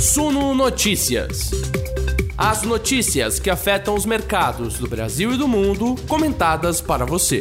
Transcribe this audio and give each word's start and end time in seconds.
Suno 0.00 0.54
Notícias. 0.54 1.50
As 2.34 2.62
notícias 2.62 3.38
que 3.38 3.50
afetam 3.50 3.94
os 3.94 4.06
mercados 4.06 4.78
do 4.78 4.88
Brasil 4.88 5.34
e 5.34 5.36
do 5.36 5.46
mundo, 5.46 5.94
comentadas 6.08 6.80
para 6.80 7.04
você. 7.04 7.40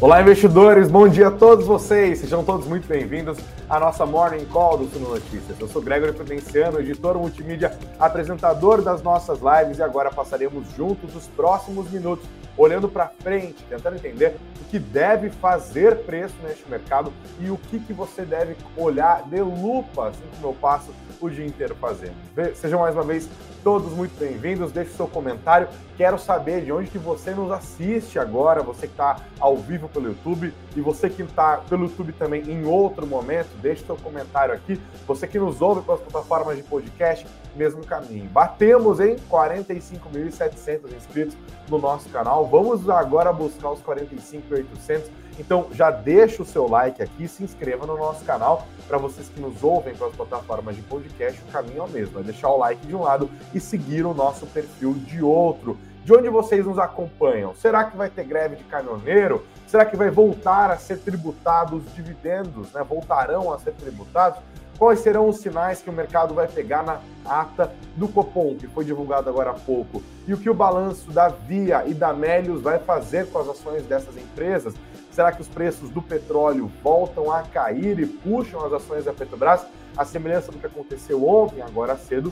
Olá, 0.00 0.20
investidores, 0.20 0.90
bom 0.90 1.06
dia 1.06 1.28
a 1.28 1.30
todos 1.30 1.64
vocês. 1.64 2.18
Sejam 2.18 2.42
todos 2.42 2.66
muito 2.66 2.88
bem-vindos 2.88 3.38
à 3.70 3.78
nossa 3.78 4.04
Morning 4.04 4.44
Call 4.46 4.78
do 4.78 4.88
Suno 4.90 5.10
Notícias. 5.10 5.60
Eu 5.60 5.68
sou 5.68 5.80
Gregory 5.80 6.12
Prudenciano, 6.12 6.80
editor 6.80 7.16
multimídia, 7.16 7.78
apresentador 8.00 8.82
das 8.82 9.00
nossas 9.00 9.38
lives 9.38 9.78
e 9.78 9.82
agora 9.82 10.10
passaremos 10.10 10.66
juntos 10.76 11.14
os 11.14 11.28
próximos 11.28 11.88
minutos 11.88 12.26
olhando 12.56 12.88
para 12.88 13.08
frente, 13.08 13.62
tentando 13.68 13.96
entender 13.96 14.36
o 14.60 14.64
que 14.64 14.78
deve 14.78 15.30
fazer 15.30 15.98
preço 16.04 16.34
neste 16.42 16.68
mercado 16.68 17.12
e 17.38 17.50
o 17.50 17.56
que, 17.56 17.78
que 17.78 17.92
você 17.92 18.22
deve 18.22 18.56
olhar 18.76 19.22
de 19.28 19.40
lupa, 19.40 20.08
assim 20.08 20.24
como 20.34 20.52
eu 20.52 20.54
passo 20.54 20.92
o 21.20 21.30
dia 21.30 21.46
inteiro 21.46 21.74
fazendo. 21.76 22.14
Sejam 22.54 22.80
mais 22.80 22.94
uma 22.94 23.04
vez 23.04 23.28
todos 23.62 23.92
muito 23.92 24.18
bem-vindos. 24.18 24.70
Deixe 24.72 24.90
seu 24.92 25.08
comentário. 25.08 25.68
Quero 25.96 26.18
saber 26.18 26.62
de 26.62 26.72
onde 26.72 26.90
que 26.90 26.98
você 26.98 27.30
nos 27.30 27.50
assiste 27.50 28.18
agora, 28.18 28.62
você 28.62 28.86
que 28.86 28.92
está 28.92 29.16
ao 29.40 29.56
vivo 29.56 29.88
pelo 29.88 30.08
YouTube 30.08 30.52
e 30.74 30.80
você 30.80 31.08
que 31.08 31.22
está 31.22 31.58
pelo 31.68 31.84
YouTube 31.84 32.12
também 32.12 32.42
em 32.42 32.66
outro 32.66 33.06
momento, 33.06 33.48
deixe 33.62 33.84
seu 33.84 33.96
comentário 33.96 34.54
aqui. 34.54 34.80
Você 35.06 35.26
que 35.26 35.38
nos 35.38 35.62
ouve 35.62 35.80
pelas 35.82 36.00
plataformas 36.00 36.56
de 36.56 36.62
podcast, 36.62 37.26
mesmo 37.54 37.84
caminho. 37.84 38.28
Batemos 38.28 39.00
em 39.00 39.16
45.700 39.16 40.94
inscritos 40.94 41.36
no 41.68 41.78
nosso 41.78 42.08
canal. 42.10 42.46
Vamos 42.46 42.88
agora 42.90 43.32
buscar 43.32 43.70
os 43.70 43.80
45.800 43.80 45.02
então 45.38 45.66
já 45.72 45.90
deixa 45.90 46.42
o 46.42 46.46
seu 46.46 46.68
like 46.68 47.02
aqui, 47.02 47.28
se 47.28 47.42
inscreva 47.42 47.86
no 47.86 47.96
nosso 47.96 48.24
canal. 48.24 48.66
Para 48.88 48.98
vocês 48.98 49.28
que 49.28 49.40
nos 49.40 49.62
ouvem 49.62 49.94
pelas 49.94 50.14
plataformas 50.14 50.76
de 50.76 50.82
podcast, 50.82 51.40
o 51.42 51.52
caminho 51.52 51.78
é 51.78 51.82
o 51.82 51.88
mesmo, 51.88 52.20
é 52.20 52.22
deixar 52.22 52.48
o 52.48 52.56
like 52.56 52.86
de 52.86 52.94
um 52.94 53.02
lado 53.02 53.28
e 53.52 53.60
seguir 53.60 54.06
o 54.06 54.14
nosso 54.14 54.46
perfil 54.46 54.94
de 54.94 55.22
outro. 55.22 55.76
De 56.04 56.14
onde 56.14 56.28
vocês 56.28 56.64
nos 56.64 56.78
acompanham? 56.78 57.52
Será 57.56 57.84
que 57.84 57.96
vai 57.96 58.08
ter 58.08 58.24
greve 58.24 58.54
de 58.54 58.64
caminhoneiro? 58.64 59.44
Será 59.66 59.84
que 59.84 59.96
vai 59.96 60.08
voltar 60.08 60.70
a 60.70 60.76
ser 60.76 60.98
tributados 60.98 61.82
dividendos? 61.96 62.72
Né? 62.72 62.84
Voltarão 62.84 63.52
a 63.52 63.58
ser 63.58 63.72
tributados? 63.72 64.40
Quais 64.78 65.00
serão 65.00 65.28
os 65.28 65.38
sinais 65.38 65.80
que 65.80 65.90
o 65.90 65.92
mercado 65.92 66.34
vai 66.34 66.46
pegar 66.46 66.84
na 66.84 67.00
ata 67.24 67.72
do 67.96 68.06
Copom, 68.06 68.54
que 68.54 68.68
foi 68.68 68.84
divulgado 68.84 69.28
agora 69.28 69.50
há 69.50 69.54
pouco? 69.54 70.02
E 70.28 70.34
o 70.34 70.36
que 70.36 70.50
o 70.50 70.54
balanço 70.54 71.10
da 71.10 71.28
Via 71.28 71.82
e 71.86 71.94
da 71.94 72.12
Melius 72.12 72.60
vai 72.60 72.78
fazer 72.78 73.26
com 73.30 73.38
as 73.38 73.48
ações 73.48 73.84
dessas 73.84 74.16
empresas? 74.16 74.74
Será 75.16 75.32
que 75.32 75.40
os 75.40 75.48
preços 75.48 75.88
do 75.88 76.02
petróleo 76.02 76.70
voltam 76.82 77.32
a 77.32 77.40
cair 77.40 77.98
e 77.98 78.04
puxam 78.04 78.62
as 78.66 78.70
ações 78.74 79.06
da 79.06 79.14
Petrobras? 79.14 79.64
A 79.96 80.04
semelhança 80.04 80.52
do 80.52 80.58
que 80.58 80.66
aconteceu 80.66 81.26
ontem, 81.26 81.62
agora 81.62 81.96
cedo, 81.96 82.30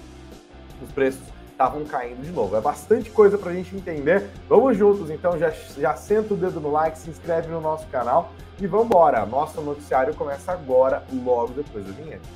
os 0.83 0.93
preços 0.93 1.23
estavam 1.51 1.83
caindo 1.87 2.21
de 2.21 2.31
novo. 2.31 2.55
É 2.55 2.61
bastante 2.61 3.09
coisa 3.09 3.39
para 3.39 3.53
a 3.53 3.55
gente 3.55 3.75
entender. 3.75 4.29
Vamos 4.51 4.77
juntos, 4.77 5.09
então 5.09 5.39
já, 5.39 5.49
já 5.49 5.97
senta 5.97 6.35
o 6.35 6.37
dedo 6.37 6.61
no 6.61 6.71
like, 6.71 6.99
se 6.99 7.09
inscreve 7.09 7.49
no 7.49 7.59
nosso 7.59 7.87
canal 7.87 8.31
e 8.61 8.67
vamos 8.67 8.85
embora. 8.85 9.25
Nosso 9.25 9.63
noticiário 9.63 10.15
começa 10.15 10.53
agora, 10.53 11.05
logo 11.25 11.55
depois 11.55 11.87
da 11.87 11.93
vinheta. 11.93 12.29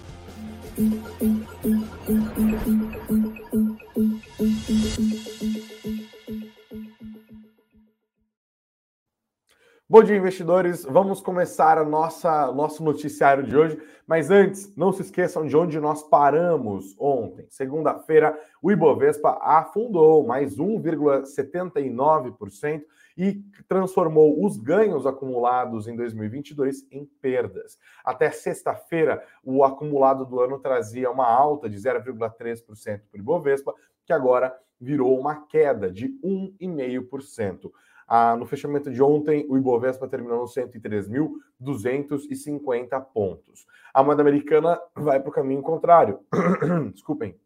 Bom 9.90 10.02
dia, 10.02 10.18
investidores. 10.18 10.84
Vamos 10.84 11.22
começar 11.22 11.78
a 11.78 11.84
nossa 11.84 12.52
nosso 12.52 12.84
noticiário 12.84 13.42
de 13.42 13.56
hoje, 13.56 13.80
mas 14.06 14.30
antes, 14.30 14.76
não 14.76 14.92
se 14.92 15.00
esqueçam 15.00 15.46
de 15.46 15.56
onde 15.56 15.80
nós 15.80 16.02
paramos 16.02 16.94
ontem. 16.98 17.46
Segunda-feira, 17.48 18.38
o 18.60 18.70
Ibovespa 18.70 19.38
afundou 19.40 20.26
mais 20.26 20.58
1,79% 20.58 22.82
e 23.16 23.42
transformou 23.66 24.44
os 24.44 24.58
ganhos 24.58 25.06
acumulados 25.06 25.88
em 25.88 25.96
2022 25.96 26.86
em 26.92 27.06
perdas. 27.06 27.78
Até 28.04 28.30
sexta-feira, 28.30 29.24
o 29.42 29.64
acumulado 29.64 30.26
do 30.26 30.38
ano 30.38 30.58
trazia 30.58 31.10
uma 31.10 31.26
alta 31.26 31.66
de 31.66 31.78
0,3% 31.78 33.00
para 33.10 33.14
o 33.14 33.18
Ibovespa, 33.18 33.74
que 34.04 34.12
agora 34.12 34.54
virou 34.78 35.18
uma 35.18 35.46
queda 35.46 35.90
de 35.90 36.08
1,5%. 36.22 37.70
Ah, 38.08 38.34
no 38.36 38.46
fechamento 38.46 38.90
de 38.90 39.02
ontem, 39.02 39.44
o 39.50 39.58
Ibovespa 39.58 40.08
terminou 40.08 40.40
nos 40.40 40.54
103.250 40.54 43.04
pontos. 43.12 43.66
A 43.92 44.02
moeda 44.02 44.22
americana 44.22 44.80
vai 44.94 45.20
para 45.20 45.28
o 45.28 45.32
caminho 45.32 45.60
contrário. 45.60 46.20
Desculpem. 46.94 47.38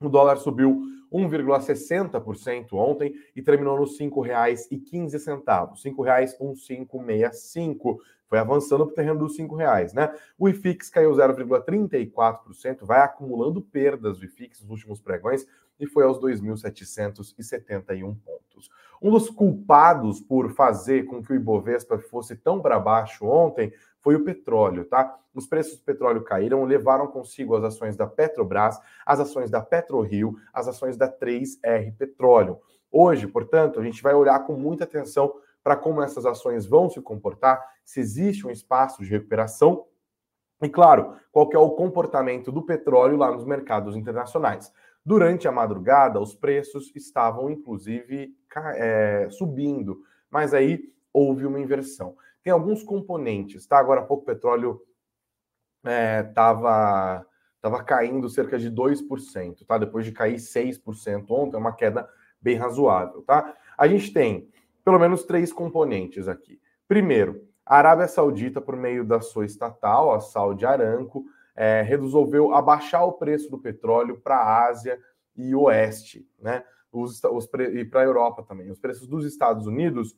O 0.00 0.08
dólar 0.10 0.36
subiu 0.36 0.82
1,60% 1.10 2.74
ontem 2.74 3.14
e 3.34 3.40
terminou 3.40 3.78
nos 3.78 3.98
R$ 3.98 4.10
5,15. 4.10 4.68
R$ 4.70 4.76
5,1565. 5.90 7.96
Foi 8.26 8.38
avançando 8.38 8.84
para 8.84 8.92
o 8.92 8.94
terreno 8.94 9.18
dos 9.18 9.38
R$ 9.38 9.48
reais, 9.56 9.94
né? 9.94 10.14
O 10.38 10.50
IFIX 10.50 10.90
caiu 10.90 11.12
0,34%, 11.12 12.80
vai 12.82 13.00
acumulando 13.00 13.62
perdas 13.62 14.18
do 14.18 14.26
IFIX 14.26 14.60
nos 14.60 14.70
últimos 14.70 15.00
pregões 15.00 15.46
e 15.78 15.86
foi 15.86 16.04
aos 16.04 16.18
2.771 16.18 18.16
pontos. 18.24 18.70
Um 19.00 19.10
dos 19.10 19.30
culpados 19.30 20.20
por 20.20 20.50
fazer 20.50 21.04
com 21.04 21.22
que 21.22 21.32
o 21.32 21.36
Ibovespa 21.36 21.98
fosse 21.98 22.34
tão 22.36 22.60
para 22.60 22.78
baixo 22.80 23.24
ontem 23.26 23.72
foi 24.00 24.16
o 24.16 24.24
petróleo, 24.24 24.84
tá? 24.84 25.16
Os 25.34 25.46
preços 25.46 25.78
do 25.78 25.84
petróleo 25.84 26.22
caíram, 26.22 26.64
levaram 26.64 27.06
consigo 27.06 27.54
as 27.54 27.62
ações 27.62 27.96
da 27.96 28.06
Petrobras, 28.06 28.80
as 29.06 29.20
ações 29.20 29.50
da 29.50 29.60
PetroRio, 29.60 30.36
as 30.52 30.66
ações 30.66 30.96
da 30.96 31.08
3R 31.08 31.94
Petróleo. 31.96 32.58
Hoje, 32.90 33.26
portanto, 33.26 33.78
a 33.78 33.84
gente 33.84 34.02
vai 34.02 34.14
olhar 34.14 34.38
com 34.40 34.54
muita 34.54 34.84
atenção 34.84 35.32
para 35.62 35.76
como 35.76 36.02
essas 36.02 36.24
ações 36.24 36.66
vão 36.66 36.88
se 36.88 37.00
comportar, 37.00 37.62
se 37.84 38.00
existe 38.00 38.46
um 38.46 38.50
espaço 38.50 39.02
de 39.02 39.10
recuperação 39.10 39.84
e, 40.62 40.68
claro, 40.68 41.14
qual 41.30 41.48
é 41.52 41.58
o 41.58 41.70
comportamento 41.70 42.50
do 42.50 42.62
petróleo 42.62 43.16
lá 43.16 43.30
nos 43.30 43.44
mercados 43.44 43.94
internacionais. 43.94 44.72
Durante 45.08 45.48
a 45.48 45.50
madrugada, 45.50 46.20
os 46.20 46.34
preços 46.34 46.92
estavam, 46.94 47.48
inclusive, 47.48 48.36
é, 48.74 49.26
subindo, 49.30 50.02
mas 50.30 50.52
aí 50.52 50.92
houve 51.10 51.46
uma 51.46 51.58
inversão. 51.58 52.14
Tem 52.42 52.52
alguns 52.52 52.82
componentes, 52.82 53.66
tá? 53.66 53.78
Agora 53.78 54.02
há 54.02 54.04
pouco 54.04 54.24
o 54.24 54.26
petróleo 54.26 54.82
estava 55.82 57.24
é, 57.24 57.28
tava 57.62 57.82
caindo 57.84 58.28
cerca 58.28 58.58
de 58.58 58.70
2%, 58.70 59.64
tá? 59.66 59.78
Depois 59.78 60.04
de 60.04 60.12
cair 60.12 60.36
6% 60.36 61.24
ontem, 61.30 61.56
é 61.56 61.58
uma 61.58 61.72
queda 61.72 62.06
bem 62.38 62.58
razoável, 62.58 63.22
tá? 63.22 63.56
A 63.78 63.88
gente 63.88 64.12
tem 64.12 64.50
pelo 64.84 64.98
menos 64.98 65.24
três 65.24 65.50
componentes 65.50 66.28
aqui. 66.28 66.60
Primeiro, 66.86 67.48
a 67.64 67.78
Arábia 67.78 68.08
Saudita, 68.08 68.60
por 68.60 68.76
meio 68.76 69.06
da 69.06 69.22
sua 69.22 69.46
estatal, 69.46 70.14
a 70.14 70.20
Saudi 70.20 70.66
Aramco, 70.66 71.24
é, 71.60 71.82
resolveu 71.82 72.54
abaixar 72.54 73.04
o 73.04 73.14
preço 73.14 73.50
do 73.50 73.58
petróleo 73.58 74.20
para 74.20 74.36
a 74.36 74.68
Ásia 74.68 74.96
e 75.34 75.52
Oeste, 75.56 76.24
né? 76.38 76.64
Os, 76.92 77.20
os, 77.24 77.48
e 77.74 77.84
para 77.84 78.02
a 78.02 78.04
Europa 78.04 78.44
também. 78.44 78.70
Os 78.70 78.78
preços 78.78 79.08
dos 79.08 79.26
Estados 79.26 79.66
Unidos 79.66 80.16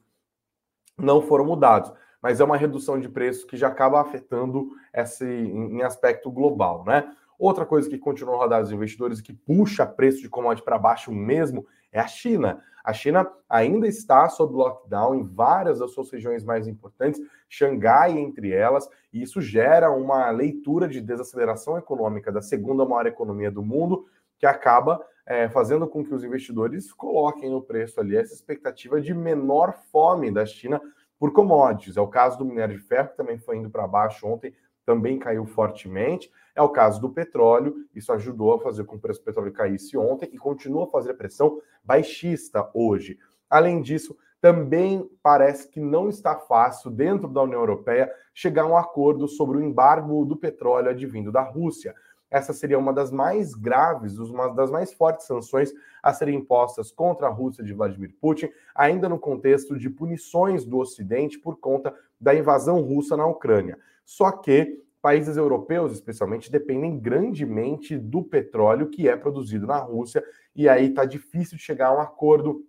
não 0.99 1.23
foram 1.23 1.47
mudados, 1.47 1.91
mas 2.23 2.41
é 2.41 2.45
uma 2.45 2.59
redução 2.59 3.01
de 3.01 3.09
preço 3.09 3.47
que 3.47 3.57
já 3.57 3.69
acaba 3.69 4.03
afetando 4.03 4.69
esse 4.93 5.25
em 5.25 5.83
aspecto 5.83 6.31
global, 6.31 6.85
né? 6.85 7.11
Outra 7.39 7.65
coisa 7.65 7.89
que 7.89 7.97
continua 7.97 8.35
a 8.35 8.39
rodar 8.39 8.61
os 8.61 8.71
investidores 8.71 9.19
e 9.19 9.23
que 9.23 9.33
puxa 9.33 9.87
preço 9.87 10.21
de 10.21 10.29
commodity 10.29 10.63
para 10.63 10.79
baixo 10.79 11.11
mesmo 11.11 11.67
é 11.91 11.99
a 11.99 12.07
China. 12.07 12.63
A 12.85 12.93
China 12.93 13.31
ainda 13.49 13.87
está 13.87 14.29
sob 14.29 14.55
lockdown 14.55 15.15
em 15.15 15.23
várias 15.23 15.79
das 15.79 15.93
suas 15.93 16.11
regiões 16.11 16.45
mais 16.45 16.67
importantes, 16.67 17.21
Xangai 17.49 18.19
entre 18.19 18.53
elas, 18.53 18.89
e 19.13 19.23
isso 19.23 19.41
gera 19.41 19.91
uma 19.91 20.31
leitura 20.31 20.89
de 20.89 21.01
desaceleração 21.01 21.77
econômica 21.77 22.31
da 22.31 22.41
segunda 22.41 22.85
maior 22.85 23.07
economia 23.07 23.51
do 23.51 23.63
mundo, 23.63 24.07
que 24.39 24.47
acaba 24.47 25.05
é, 25.27 25.49
fazendo 25.49 25.87
com 25.87 26.05
que 26.05 26.15
os 26.15 26.25
investidores 26.25 26.93
coloquem 26.93 27.51
no 27.51 27.63
preço 27.63 28.01
ali 28.01 28.17
essa 28.17 28.35
expectativa 28.35 29.01
de 29.01 29.15
menor 29.15 29.75
fome 29.93 30.31
da 30.31 30.47
China 30.47 30.81
por 31.19 31.33
commodities. 31.33 31.97
É 31.97 32.01
o 32.01 32.09
caso 32.09 32.39
do 32.39 32.45
minério 32.45 32.77
de 32.77 32.83
ferro, 32.83 33.11
que 33.11 33.17
também 33.17 33.39
foi 33.39 33.59
indo 33.59 33.71
para 33.71 33.87
baixo 33.87 34.27
ontem, 34.27 34.55
também 34.87 35.19
caiu 35.19 35.45
fortemente. 35.45 36.31
É 36.61 36.63
o 36.63 36.69
caso 36.69 37.01
do 37.01 37.09
petróleo, 37.09 37.75
isso 37.95 38.13
ajudou 38.13 38.53
a 38.53 38.61
fazer 38.61 38.85
com 38.85 38.91
que 38.91 38.99
o 38.99 39.01
preço 39.01 39.21
do 39.21 39.25
petróleo 39.25 39.51
caísse 39.51 39.97
ontem 39.97 40.29
e 40.31 40.37
continua 40.37 40.85
a 40.85 40.89
fazer 40.89 41.15
pressão 41.15 41.59
baixista 41.83 42.69
hoje. 42.75 43.19
Além 43.49 43.81
disso, 43.81 44.15
também 44.43 45.09
parece 45.23 45.71
que 45.71 45.81
não 45.81 46.11
está 46.11 46.37
fácil, 46.37 46.91
dentro 46.91 47.29
da 47.29 47.41
União 47.41 47.61
Europeia, 47.61 48.13
chegar 48.35 48.65
a 48.65 48.67
um 48.67 48.77
acordo 48.77 49.27
sobre 49.27 49.57
o 49.57 49.63
embargo 49.63 50.23
do 50.27 50.37
petróleo 50.37 50.91
advindo 50.91 51.33
da 51.33 51.41
Rússia. 51.41 51.95
Essa 52.31 52.53
seria 52.53 52.79
uma 52.79 52.93
das 52.93 53.11
mais 53.11 53.55
graves, 53.55 54.19
uma 54.19 54.49
das 54.49 54.71
mais 54.71 54.93
fortes 54.93 55.27
sanções 55.27 55.73
a 56.03 56.13
serem 56.13 56.41
impostas 56.41 56.93
contra 56.93 57.27
a 57.27 57.31
Rússia 57.31 57.65
de 57.65 57.73
Vladimir 57.73 58.15
Putin, 58.21 58.51
ainda 58.75 59.09
no 59.09 59.19
contexto 59.19 59.79
de 59.79 59.89
punições 59.89 60.67
do 60.67 60.77
Ocidente 60.77 61.39
por 61.39 61.57
conta 61.59 61.95
da 62.21 62.35
invasão 62.35 62.83
russa 62.83 63.17
na 63.17 63.25
Ucrânia. 63.25 63.79
Só 64.05 64.31
que 64.31 64.79
países 65.01 65.37
europeus, 65.37 65.93
especialmente, 65.93 66.51
dependem 66.51 66.99
grandemente 66.99 67.97
do 67.97 68.23
petróleo 68.23 68.89
que 68.89 69.09
é 69.09 69.17
produzido 69.17 69.67
na 69.67 69.79
Rússia, 69.79 70.23
e 70.55 70.69
aí 70.69 70.89
está 70.89 71.05
difícil 71.05 71.59
chegar 71.59 71.89
a 71.89 71.97
um 71.97 72.01
acordo 72.01 72.65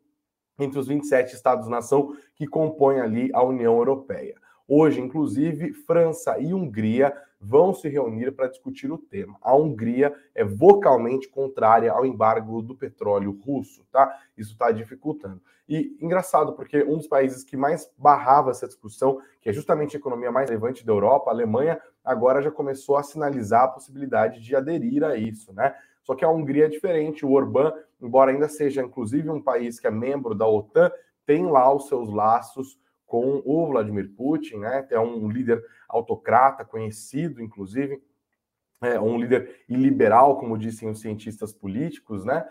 entre 0.60 0.80
os 0.80 0.88
27 0.88 1.36
Estados-nação 1.36 2.16
que 2.36 2.48
compõem 2.48 3.00
ali 3.00 3.30
a 3.34 3.44
União 3.44 3.76
Europeia. 3.76 4.36
Hoje, 4.68 5.02
inclusive, 5.02 5.74
França 5.74 6.40
e 6.40 6.54
Hungria 6.54 7.14
vão 7.42 7.74
se 7.74 7.90
reunir 7.90 8.32
para 8.32 8.48
discutir 8.48 8.92
o 8.92 8.98
tema. 8.98 9.36
A 9.42 9.56
Hungria 9.56 10.14
é 10.36 10.46
vocalmente 10.46 11.28
contrária 11.28 11.92
ao 11.92 12.06
embargo 12.06 12.62
do 12.62 12.76
petróleo 12.76 13.32
russo, 13.44 13.84
tá? 13.92 14.16
Isso 14.38 14.52
está 14.52 14.72
dificultando. 14.72 15.42
E 15.68 15.98
engraçado, 16.00 16.54
porque 16.54 16.84
um 16.84 16.98
dos 16.98 17.08
países 17.08 17.44
que 17.44 17.58
mais 17.58 17.90
barrava 17.98 18.52
essa 18.52 18.68
discussão, 18.68 19.20
que 19.42 19.50
é 19.50 19.54
justamente 19.54 19.96
a 19.96 20.00
economia 20.00 20.32
mais 20.32 20.50
relevante 20.50 20.86
da 20.86 20.92
Europa, 20.92 21.32
a 21.32 21.34
Alemanha, 21.34 21.82
agora 22.04 22.42
já 22.42 22.52
começou 22.52 22.98
a 22.98 23.04
sinalizar 23.04 23.64
a 23.64 23.70
possibilidade 23.70 24.42
de 24.42 24.56
aderir 24.56 25.04
a 25.04 25.16
isso, 25.16 25.52
né? 25.54 25.74
Só 26.04 26.14
que 26.14 26.26
a 26.26 26.30
Hungria 26.30 26.66
é 26.66 26.70
diferente. 26.70 27.26
O 27.26 27.32
Orbán, 27.32 27.74
embora 28.02 28.32
ainda 28.32 28.50
seja 28.50 28.82
inclusive 28.82 29.30
um 29.30 29.42
país 29.42 29.80
que 29.80 29.88
é 29.88 29.92
membro 29.92 30.36
da 30.36 30.48
OTAN, 30.48 30.92
tem 31.26 31.46
lá 31.46 31.74
os 31.74 31.88
seus 31.88 32.12
laços 32.12 32.78
com 33.12 33.42
o 33.46 33.68
Vladimir 33.68 34.10
Putin, 34.16 34.60
né? 34.60 34.88
É 34.90 34.98
um 34.98 35.28
líder 35.28 35.62
autocrata, 35.90 36.64
conhecido, 36.64 37.42
inclusive, 37.42 38.02
é 38.82 38.98
um 38.98 39.20
líder 39.20 39.64
iliberal, 39.68 40.40
como 40.40 40.58
dizem 40.58 40.90
os 40.90 41.02
cientistas 41.02 41.52
políticos, 41.52 42.24
né? 42.24 42.48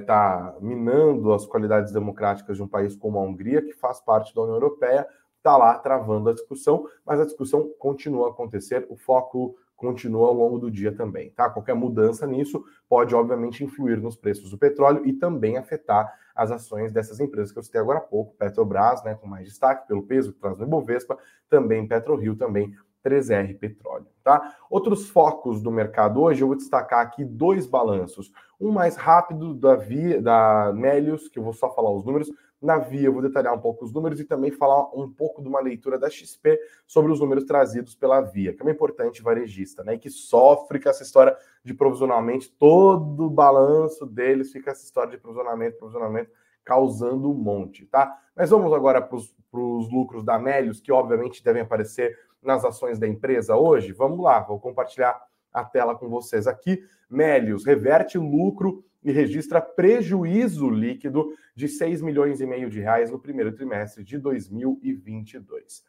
Está 0.00 0.54
é, 0.56 0.64
minando 0.64 1.34
as 1.34 1.44
qualidades 1.44 1.92
democráticas 1.92 2.56
de 2.56 2.62
um 2.62 2.66
país 2.66 2.96
como 2.96 3.18
a 3.18 3.22
Hungria, 3.22 3.60
que 3.60 3.74
faz 3.74 4.00
parte 4.00 4.34
da 4.34 4.40
União 4.40 4.56
Europeia, 4.56 5.06
está 5.36 5.54
lá 5.58 5.78
travando 5.78 6.30
a 6.30 6.32
discussão, 6.32 6.88
mas 7.04 7.20
a 7.20 7.26
discussão 7.26 7.70
continua 7.78 8.28
a 8.28 8.30
acontecer, 8.30 8.86
o 8.88 8.96
foco 8.96 9.54
continua 9.80 10.28
ao 10.28 10.34
longo 10.34 10.58
do 10.58 10.70
dia 10.70 10.92
também, 10.92 11.30
tá? 11.30 11.48
Qualquer 11.48 11.74
mudança 11.74 12.26
nisso 12.26 12.62
pode, 12.86 13.14
obviamente, 13.14 13.64
influir 13.64 13.96
nos 13.96 14.14
preços 14.14 14.50
do 14.50 14.58
petróleo 14.58 15.06
e 15.06 15.12
também 15.14 15.56
afetar 15.56 16.12
as 16.34 16.50
ações 16.50 16.92
dessas 16.92 17.18
empresas 17.18 17.50
que 17.50 17.58
eu 17.58 17.62
citei 17.62 17.80
agora 17.80 17.98
há 17.98 18.02
pouco, 18.02 18.36
Petrobras, 18.36 19.02
né, 19.02 19.14
com 19.14 19.26
mais 19.26 19.46
destaque 19.46 19.88
pelo 19.88 20.02
peso 20.02 20.34
que 20.34 20.38
traz 20.38 20.58
no 20.58 20.64
Ibovespa, 20.64 21.18
também 21.48 21.88
PetroRio, 21.88 22.36
também 22.36 22.74
3R 23.04 23.58
Petróleo, 23.58 24.06
tá? 24.22 24.56
Outros 24.68 25.08
focos 25.08 25.62
do 25.62 25.70
mercado 25.70 26.20
hoje, 26.20 26.42
eu 26.42 26.46
vou 26.46 26.56
destacar 26.56 27.00
aqui 27.00 27.24
dois 27.24 27.66
balanços. 27.66 28.32
Um 28.60 28.70
mais 28.70 28.96
rápido 28.96 29.54
da 29.54 29.74
Via, 29.74 30.20
da 30.20 30.72
Melius, 30.74 31.28
que 31.28 31.38
eu 31.38 31.42
vou 31.42 31.52
só 31.52 31.74
falar 31.74 31.90
os 31.90 32.04
números, 32.04 32.30
na 32.60 32.76
Via, 32.76 33.06
eu 33.06 33.12
vou 33.12 33.22
detalhar 33.22 33.54
um 33.54 33.58
pouco 33.58 33.84
os 33.84 33.92
números 33.92 34.20
e 34.20 34.24
também 34.24 34.50
falar 34.50 34.82
um 34.94 35.10
pouco 35.10 35.40
de 35.40 35.48
uma 35.48 35.60
leitura 35.60 35.98
da 35.98 36.10
XP 36.10 36.60
sobre 36.86 37.10
os 37.10 37.18
números 37.18 37.44
trazidos 37.44 37.94
pela 37.94 38.20
Via, 38.20 38.52
que 38.52 38.60
é 38.60 38.64
uma 38.64 38.70
importante 38.70 39.22
varejista, 39.22 39.82
né? 39.82 39.94
E 39.94 39.98
que 39.98 40.10
sofre 40.10 40.78
com 40.78 40.90
essa 40.90 41.02
história 41.02 41.34
de 41.64 41.72
provisionamento, 41.72 42.50
todo 42.58 43.26
o 43.26 43.30
balanço 43.30 44.04
deles 44.04 44.52
fica 44.52 44.72
essa 44.72 44.84
história 44.84 45.10
de 45.10 45.16
provisionamento, 45.16 45.78
provisionamento, 45.78 46.30
causando 46.62 47.30
um 47.30 47.34
monte, 47.34 47.86
tá? 47.86 48.14
Mas 48.36 48.50
vamos 48.50 48.72
agora 48.74 49.00
para 49.00 49.16
os 49.16 49.90
lucros 49.90 50.22
da 50.22 50.38
Melius, 50.38 50.80
que 50.80 50.92
obviamente 50.92 51.42
devem 51.42 51.62
aparecer 51.62 52.18
nas 52.42 52.64
ações 52.64 52.98
da 52.98 53.06
empresa 53.06 53.56
hoje. 53.56 53.92
Vamos 53.92 54.20
lá, 54.20 54.40
vou 54.40 54.58
compartilhar 54.58 55.20
a 55.52 55.64
tela 55.64 55.94
com 55.94 56.08
vocês 56.08 56.46
aqui. 56.46 56.82
Melius 57.08 57.64
reverte 57.64 58.18
lucro 58.18 58.84
e 59.02 59.10
registra 59.10 59.60
prejuízo 59.60 60.68
líquido 60.68 61.32
de 61.54 61.68
6 61.68 62.02
milhões 62.02 62.40
e 62.40 62.46
meio 62.46 62.68
de 62.68 62.80
reais 62.80 63.10
no 63.10 63.18
primeiro 63.18 63.52
trimestre 63.52 64.04
de 64.04 64.18
2022. 64.18 65.84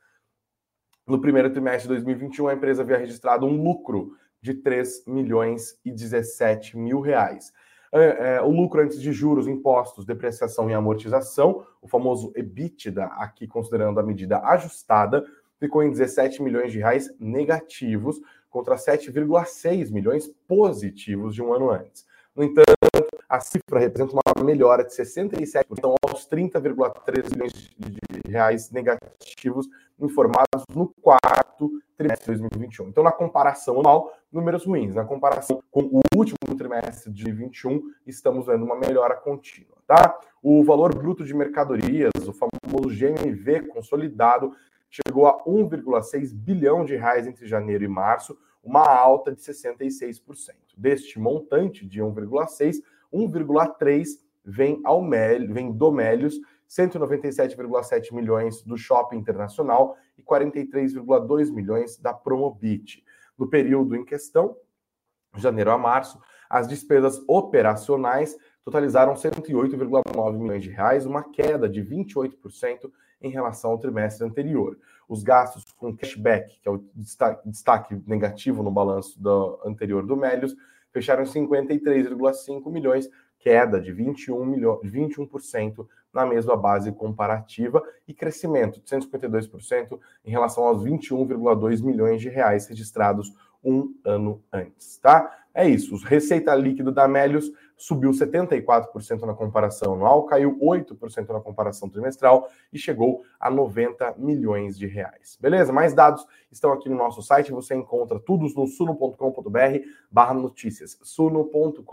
No 1.07 1.19
primeiro 1.19 1.51
trimestre 1.51 1.83
de 1.83 1.89
2021, 1.89 2.47
a 2.47 2.53
empresa 2.53 2.83
havia 2.83 2.97
registrado 2.97 3.45
um 3.45 3.61
lucro 3.61 4.15
de 4.41 4.53
3 4.53 5.05
milhões 5.07 5.77
e 5.83 5.91
17 5.91 6.77
mil 6.77 7.01
reais. 7.01 7.51
É, 7.93 8.35
é, 8.35 8.41
o 8.41 8.49
lucro 8.49 8.81
antes 8.81 9.01
de 9.01 9.11
juros, 9.11 9.47
impostos, 9.47 10.05
depreciação 10.05 10.69
e 10.69 10.73
amortização, 10.73 11.65
o 11.81 11.87
famoso 11.87 12.31
EBITDA, 12.35 13.03
aqui 13.03 13.45
considerando 13.45 13.99
a 13.99 14.03
medida 14.03 14.39
ajustada, 14.39 15.25
ficou 15.61 15.83
em 15.83 15.91
17 15.91 16.41
milhões 16.41 16.71
de 16.71 16.79
reais 16.79 17.13
negativos, 17.19 18.19
contra 18.49 18.75
7,6 18.75 19.91
milhões 19.91 20.27
positivos 20.47 21.35
de 21.35 21.41
um 21.41 21.53
ano 21.53 21.69
antes. 21.69 22.05
No 22.35 22.43
entanto, 22.43 22.65
a 23.29 23.39
cifra 23.39 23.79
representa 23.79 24.13
uma 24.13 24.43
melhora 24.43 24.83
de 24.83 24.91
67% 24.91 25.95
aos 26.09 26.27
30,3 26.27 27.31
milhões 27.31 27.53
de 27.53 28.31
reais 28.31 28.71
negativos 28.71 29.69
informados 29.99 30.65
no 30.73 30.89
quarto 31.01 31.71
trimestre 31.95 32.33
de 32.33 32.41
2021. 32.41 32.89
Então, 32.89 33.03
na 33.03 33.11
comparação 33.11 33.79
anual, 33.79 34.11
números 34.31 34.65
ruins. 34.65 34.95
Na 34.95 35.05
comparação 35.05 35.61
com 35.69 35.81
o 35.83 36.01
último 36.15 36.37
trimestre 36.57 37.11
de 37.11 37.23
2021, 37.23 37.81
estamos 38.07 38.47
vendo 38.47 38.65
uma 38.65 38.75
melhora 38.75 39.15
contínua, 39.15 39.77
tá? 39.85 40.17
O 40.41 40.63
valor 40.63 40.95
bruto 40.95 41.23
de 41.23 41.33
mercadorias, 41.33 42.11
o 42.27 42.33
famoso 42.33 42.89
GMV 42.89 43.67
consolidado, 43.67 44.53
chegou 44.91 45.25
a 45.25 45.41
1,6 45.45 46.33
bilhão 46.33 46.83
de 46.83 46.97
reais 46.97 47.25
entre 47.25 47.47
janeiro 47.47 47.83
e 47.83 47.87
março, 47.87 48.37
uma 48.61 48.85
alta 48.85 49.33
de 49.33 49.41
66%. 49.41 50.21
Deste 50.77 51.17
montante 51.17 51.87
de 51.87 52.01
1,6, 52.01 52.75
1,3 53.11 54.05
vem 54.43 54.81
ao 54.83 55.01
Mel, 55.01 55.47
vem 55.47 55.71
do 55.71 55.91
Melios, 55.91 56.35
197,7 56.69 58.13
milhões 58.13 58.61
do 58.61 58.77
Shopping 58.77 59.17
Internacional 59.17 59.95
e 60.17 60.21
43,2 60.21 61.51
milhões 61.51 61.97
da 61.97 62.13
Promobit. 62.13 63.03
No 63.37 63.49
período 63.49 63.95
em 63.95 64.05
questão, 64.05 64.55
janeiro 65.35 65.71
a 65.71 65.77
março, 65.77 66.19
as 66.49 66.67
despesas 66.67 67.21
operacionais 67.27 68.37
totalizaram 68.63 69.13
108,9 69.13 70.37
milhões 70.37 70.63
de 70.63 70.69
reais, 70.69 71.05
uma 71.05 71.23
queda 71.23 71.67
de 71.67 71.81
28% 71.81 72.91
em 73.21 73.29
relação 73.29 73.71
ao 73.71 73.77
trimestre 73.77 74.25
anterior. 74.25 74.77
Os 75.07 75.23
gastos 75.23 75.65
com 75.73 75.95
cashback, 75.95 76.59
que 76.59 76.67
é 76.67 76.71
o 76.71 76.83
destaque 77.45 78.01
negativo 78.07 78.63
no 78.63 78.71
balanço 78.71 79.21
do 79.21 79.59
anterior 79.65 80.05
do 80.05 80.15
Melios, 80.15 80.55
fecharam 80.91 81.23
em 81.23 81.27
53,5 81.27 82.71
milhões, 82.71 83.09
queda 83.39 83.79
de 83.79 83.91
21 83.91 84.45
milhões, 84.45 84.79
21% 84.83 85.87
na 86.13 86.25
mesma 86.25 86.55
base 86.55 86.91
comparativa 86.91 87.81
e 88.07 88.13
crescimento 88.13 88.81
de 88.81 88.87
152% 88.87 89.99
em 90.25 90.31
relação 90.31 90.65
aos 90.65 90.83
21,2 90.83 91.81
milhões 91.83 92.21
de 92.21 92.29
reais 92.29 92.67
registrados 92.67 93.33
um 93.63 93.93
ano 94.03 94.43
antes, 94.51 94.97
tá? 94.97 95.40
É 95.53 95.67
isso. 95.67 95.95
Receita 96.05 96.55
líquida 96.55 96.91
da 96.91 97.07
Melius 97.07 97.51
subiu 97.75 98.11
74% 98.11 99.21
na 99.21 99.33
comparação 99.33 99.95
anual, 99.95 100.23
caiu 100.25 100.57
8% 100.59 101.29
na 101.29 101.41
comparação 101.41 101.89
trimestral 101.89 102.47
e 102.71 102.77
chegou 102.77 103.23
a 103.39 103.49
90 103.49 104.15
milhões 104.17 104.77
de 104.77 104.85
reais. 104.85 105.37
Beleza? 105.41 105.73
Mais 105.73 105.93
dados 105.93 106.25
estão 106.51 106.71
aqui 106.71 106.87
no 106.87 106.95
nosso 106.95 107.21
site, 107.21 107.51
você 107.51 107.75
encontra 107.75 108.19
tudo 108.19 108.45
no 108.55 108.67
suno.com.br 108.67 109.79
barra 110.11 110.33
notícias, 110.33 110.97
suno.com.br 111.01 111.85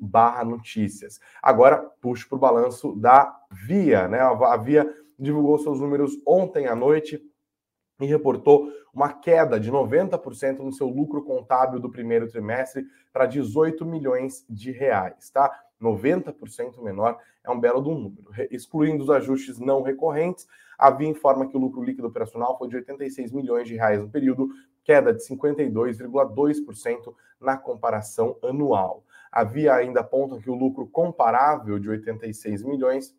barra 0.00 0.44
notícias. 0.44 1.20
Agora, 1.42 1.78
puxo 2.00 2.28
para 2.28 2.36
o 2.36 2.40
balanço 2.40 2.96
da 2.96 3.36
Via, 3.50 4.08
né? 4.08 4.20
A 4.20 4.56
Via 4.56 4.90
divulgou 5.18 5.58
seus 5.58 5.80
números 5.80 6.18
ontem 6.26 6.66
à 6.66 6.74
noite, 6.74 7.22
e 8.04 8.06
reportou 8.06 8.70
uma 8.92 9.12
queda 9.12 9.58
de 9.58 9.72
90% 9.72 10.58
no 10.58 10.72
seu 10.72 10.86
lucro 10.86 11.24
contábil 11.24 11.80
do 11.80 11.90
primeiro 11.90 12.28
trimestre 12.28 12.86
para 13.12 13.26
18 13.26 13.84
milhões 13.84 14.46
de 14.48 14.70
reais, 14.70 15.30
tá? 15.30 15.50
90% 15.82 16.80
menor 16.82 17.18
é 17.42 17.50
um 17.50 17.58
belo 17.58 17.80
do 17.80 17.90
número. 17.90 18.30
Excluindo 18.50 19.02
os 19.02 19.10
ajustes 19.10 19.58
não 19.58 19.82
recorrentes, 19.82 20.46
a 20.78 20.90
Via 20.90 21.08
informa 21.08 21.48
que 21.48 21.56
o 21.56 21.60
lucro 21.60 21.82
líquido 21.82 22.06
operacional 22.06 22.56
foi 22.56 22.68
de 22.68 22.76
86 22.76 23.32
milhões 23.32 23.66
de 23.66 23.74
reais 23.74 24.00
no 24.00 24.08
período, 24.08 24.48
queda 24.84 25.12
de 25.12 25.26
52,2% 25.26 27.12
na 27.40 27.56
comparação 27.56 28.36
anual. 28.42 29.02
A 29.32 29.42
Via 29.44 29.74
ainda 29.74 30.00
aponta 30.00 30.38
que 30.38 30.50
o 30.50 30.54
lucro 30.54 30.86
comparável 30.86 31.78
de 31.78 31.88
86 31.88 32.62
milhões 32.62 33.16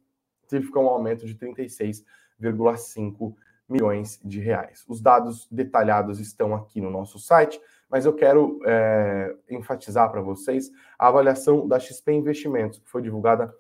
significa 0.48 0.80
um 0.80 0.88
aumento 0.88 1.26
de 1.26 1.34
36,5% 1.36 3.34
milhões 3.68 4.20
de 4.24 4.40
reais. 4.40 4.84
Os 4.88 5.02
dados 5.02 5.48
detalhados 5.50 6.20
estão 6.20 6.56
aqui 6.56 6.80
no 6.80 6.90
nosso 6.90 7.20
site, 7.20 7.60
mas 7.90 8.06
eu 8.06 8.14
quero 8.14 8.60
é, 8.66 9.36
enfatizar 9.50 10.12
para 10.12 10.22
vocês 10.22 10.72
a 10.98 11.08
avaliação 11.08 11.68
da 11.68 11.80
XP 11.80 12.14
Investimentos, 12.14 12.80
que 12.80 12.90
foi 12.90 13.02
divulgada 13.02 13.54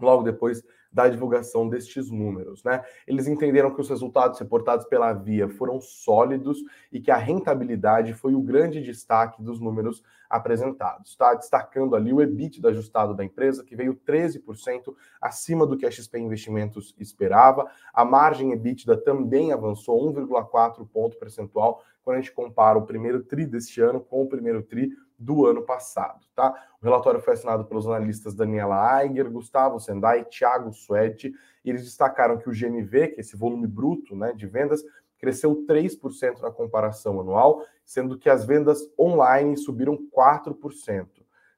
logo 0.00 0.22
depois 0.22 0.62
da 0.94 1.08
divulgação 1.08 1.68
destes 1.68 2.08
números. 2.08 2.62
Né? 2.62 2.82
Eles 3.04 3.26
entenderam 3.26 3.74
que 3.74 3.80
os 3.80 3.90
resultados 3.90 4.38
reportados 4.38 4.86
pela 4.86 5.12
Via 5.12 5.48
foram 5.48 5.80
sólidos 5.80 6.58
e 6.92 7.00
que 7.00 7.10
a 7.10 7.16
rentabilidade 7.16 8.14
foi 8.14 8.34
o 8.34 8.40
grande 8.40 8.80
destaque 8.80 9.42
dos 9.42 9.60
números 9.60 10.04
apresentados. 10.30 11.10
Está 11.10 11.34
destacando 11.34 11.96
ali 11.96 12.12
o 12.12 12.22
EBIT 12.22 12.64
ajustado 12.64 13.12
da 13.12 13.24
empresa, 13.24 13.64
que 13.64 13.74
veio 13.74 13.94
13% 14.06 14.94
acima 15.20 15.66
do 15.66 15.76
que 15.76 15.84
a 15.84 15.90
XP 15.90 16.18
Investimentos 16.18 16.94
esperava. 16.98 17.68
A 17.92 18.04
margem 18.04 18.52
EBITDA 18.52 18.96
também 18.96 19.52
avançou 19.52 20.00
1,4 20.12 20.88
ponto 20.92 21.16
percentual 21.18 21.82
quando 22.04 22.18
a 22.18 22.20
gente 22.20 22.32
compara 22.32 22.78
o 22.78 22.86
primeiro 22.86 23.22
TRI 23.22 23.46
deste 23.46 23.80
ano 23.80 23.98
com 23.98 24.22
o 24.22 24.28
primeiro 24.28 24.62
TRI 24.62 24.92
do 25.18 25.46
ano 25.46 25.62
passado, 25.62 26.26
tá? 26.34 26.52
O 26.80 26.84
relatório 26.84 27.20
foi 27.20 27.34
assinado 27.34 27.64
pelos 27.64 27.86
analistas 27.86 28.34
Daniela 28.34 28.94
Aiger, 28.94 29.30
Gustavo 29.30 29.78
Sendai 29.78 30.24
Thiago 30.24 30.72
Suede, 30.72 31.32
e 31.64 31.70
eles 31.70 31.84
destacaram 31.84 32.36
que 32.36 32.48
o 32.48 32.52
GMV, 32.52 33.08
que 33.08 33.16
é 33.16 33.20
esse 33.20 33.36
volume 33.36 33.66
bruto 33.66 34.14
né, 34.16 34.32
de 34.32 34.46
vendas, 34.46 34.82
cresceu 35.18 35.64
3% 35.66 36.40
na 36.40 36.50
comparação 36.50 37.18
anual, 37.20 37.64
sendo 37.84 38.18
que 38.18 38.28
as 38.28 38.44
vendas 38.44 38.80
online 38.98 39.56
subiram 39.56 39.98
4%, 40.14 41.06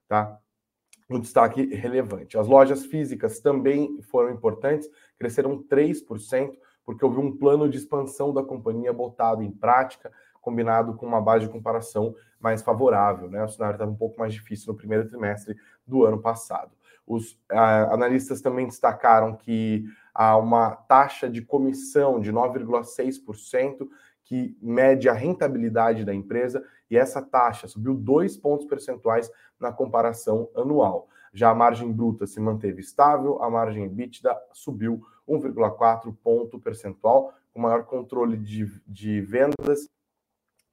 tá? 0.07 0.39
Um 1.09 1.21
destaque 1.21 1.67
relevante. 1.75 2.37
As 2.39 2.47
lojas 2.47 2.85
físicas 2.85 3.41
também 3.41 4.01
foram 4.03 4.31
importantes, 4.31 4.89
cresceram 5.19 5.63
3%, 5.63 6.57
porque 6.85 7.05
houve 7.05 7.19
um 7.19 7.37
plano 7.37 7.69
de 7.69 7.79
expansão 7.79 8.33
da 8.33 8.43
companhia 8.43 8.93
botado 8.93 9.43
em 9.43 9.51
prática, 9.51 10.13
combinado 10.41 10.95
com 10.95 11.05
uma 11.05 11.21
base 11.21 11.47
de 11.47 11.53
comparação 11.53 12.15
mais 12.41 12.63
favorável. 12.63 13.29
Né? 13.31 13.43
O 13.45 13.49
cenário 13.49 13.75
estava 13.75 13.91
um 13.91 13.97
pouco 13.97 14.19
mais 14.19 14.33
difícil 14.33 14.73
no 14.73 14.79
primeiro 14.79 15.09
trimestre 15.09 15.57
do 15.87 16.05
ano 16.05 16.21
passado. 16.21 16.71
Os 17.07 17.39
analistas 17.51 18.41
também 18.41 18.67
destacaram 18.67 19.37
que 19.37 19.85
há 20.13 20.37
uma 20.37 20.73
taxa 20.75 21.31
de 21.31 21.41
comissão 21.41 22.19
de 22.19 22.33
9,6% 22.33 23.87
que 24.25 24.59
mede 24.61 25.09
a 25.09 25.13
rentabilidade 25.13 26.05
da 26.05 26.13
empresa 26.13 26.65
e 26.91 26.97
essa 26.97 27.23
taxa 27.23 27.69
subiu 27.69 27.95
dois 27.95 28.37
pontos 28.37 28.67
percentuais 28.67 29.31
na 29.59 29.73
comparação 29.73 30.49
anual. 30.57 31.09
Já 31.33 31.51
a 31.51 31.55
margem 31.55 31.93
bruta 31.93 32.27
se 32.27 32.41
manteve 32.41 32.81
estável, 32.81 33.41
a 33.43 33.49
margem 33.49 33.85
EBITDA 33.85 34.37
subiu 34.53 35.01
1,4 35.29 36.15
ponto 36.25 36.59
percentual, 36.59 37.33
com 37.53 37.61
maior 37.61 37.85
controle 37.85 38.37
de, 38.37 38.67
de 38.87 39.21
vendas 39.21 39.89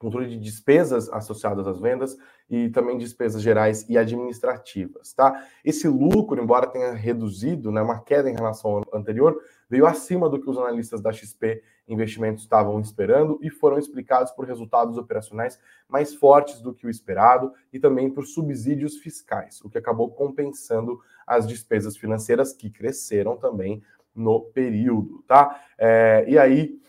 controle 0.03 0.27
de 0.27 0.37
despesas 0.37 1.09
associadas 1.09 1.65
às 1.65 1.79
vendas 1.79 2.17
e 2.49 2.69
também 2.69 2.97
despesas 2.97 3.41
gerais 3.41 3.87
e 3.89 3.97
administrativas, 3.97 5.13
tá? 5.13 5.47
Esse 5.63 5.87
lucro, 5.87 6.41
embora 6.41 6.67
tenha 6.67 6.91
reduzido, 6.91 7.71
né, 7.71 7.81
uma 7.81 8.01
queda 8.01 8.29
em 8.29 8.35
relação 8.35 8.71
ao 8.71 8.99
anterior, 8.99 9.39
veio 9.69 9.87
acima 9.87 10.29
do 10.29 10.39
que 10.39 10.49
os 10.49 10.57
analistas 10.57 11.01
da 11.01 11.11
XP 11.11 11.63
Investimentos 11.87 12.43
estavam 12.43 12.79
esperando 12.79 13.37
e 13.41 13.49
foram 13.49 13.77
explicados 13.77 14.31
por 14.31 14.45
resultados 14.45 14.97
operacionais 14.97 15.59
mais 15.87 16.15
fortes 16.15 16.61
do 16.61 16.73
que 16.73 16.87
o 16.87 16.89
esperado 16.89 17.51
e 17.73 17.79
também 17.79 18.09
por 18.09 18.25
subsídios 18.25 18.97
fiscais, 18.99 19.59
o 19.61 19.69
que 19.69 19.77
acabou 19.77 20.09
compensando 20.09 20.97
as 21.27 21.45
despesas 21.45 21.97
financeiras 21.97 22.53
que 22.53 22.69
cresceram 22.69 23.35
também 23.35 23.83
no 24.15 24.39
período, 24.39 25.23
tá? 25.27 25.61
É, 25.77 26.23
e 26.25 26.37
aí 26.37 26.79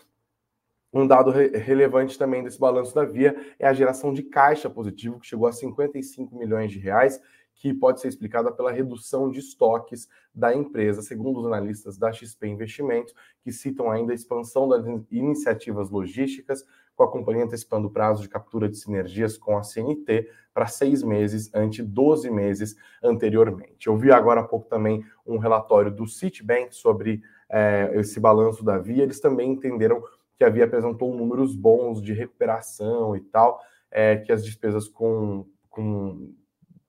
um 0.94 1.06
dado 1.06 1.32
re 1.32 1.48
relevante 1.48 2.16
também 2.16 2.44
desse 2.44 2.58
balanço 2.58 2.94
da 2.94 3.04
Via 3.04 3.34
é 3.58 3.66
a 3.66 3.72
geração 3.72 4.12
de 4.12 4.22
caixa 4.22 4.70
positivo, 4.70 5.18
que 5.18 5.26
chegou 5.26 5.48
a 5.48 5.52
55 5.52 6.36
milhões 6.38 6.70
de 6.70 6.78
reais, 6.78 7.20
que 7.56 7.74
pode 7.74 8.00
ser 8.00 8.08
explicada 8.08 8.52
pela 8.52 8.70
redução 8.70 9.28
de 9.30 9.40
estoques 9.40 10.08
da 10.32 10.54
empresa, 10.54 11.02
segundo 11.02 11.40
os 11.40 11.46
analistas 11.46 11.98
da 11.98 12.12
XP 12.12 12.46
Investimentos, 12.46 13.12
que 13.42 13.50
citam 13.50 13.90
ainda 13.90 14.12
a 14.12 14.14
expansão 14.14 14.68
das 14.68 14.84
iniciativas 15.10 15.90
logísticas, 15.90 16.64
com 16.94 17.02
a 17.02 17.10
companhia 17.10 17.44
antecipando 17.44 17.88
o 17.88 17.90
prazo 17.90 18.22
de 18.22 18.28
captura 18.28 18.68
de 18.68 18.76
sinergias 18.76 19.36
com 19.36 19.56
a 19.56 19.64
CNT 19.64 20.30
para 20.52 20.66
seis 20.66 21.02
meses, 21.02 21.50
ante 21.52 21.82
12 21.82 22.30
meses 22.30 22.76
anteriormente. 23.02 23.88
Eu 23.88 23.96
vi 23.96 24.12
agora 24.12 24.42
há 24.42 24.44
pouco 24.44 24.68
também 24.68 25.04
um 25.26 25.38
relatório 25.38 25.90
do 25.90 26.06
Citibank 26.06 26.74
sobre 26.74 27.20
é, 27.48 27.90
esse 27.94 28.20
balanço 28.20 28.64
da 28.64 28.78
Via, 28.78 29.02
eles 29.02 29.20
também 29.20 29.50
entenderam 29.50 30.02
que 30.36 30.44
havia 30.44 30.64
apresentou 30.64 31.14
números 31.14 31.54
bons 31.54 32.02
de 32.02 32.12
recuperação 32.12 33.16
e 33.16 33.20
tal, 33.20 33.60
é, 33.90 34.16
que 34.16 34.32
as 34.32 34.44
despesas 34.44 34.88
com, 34.88 35.46
com 35.70 36.34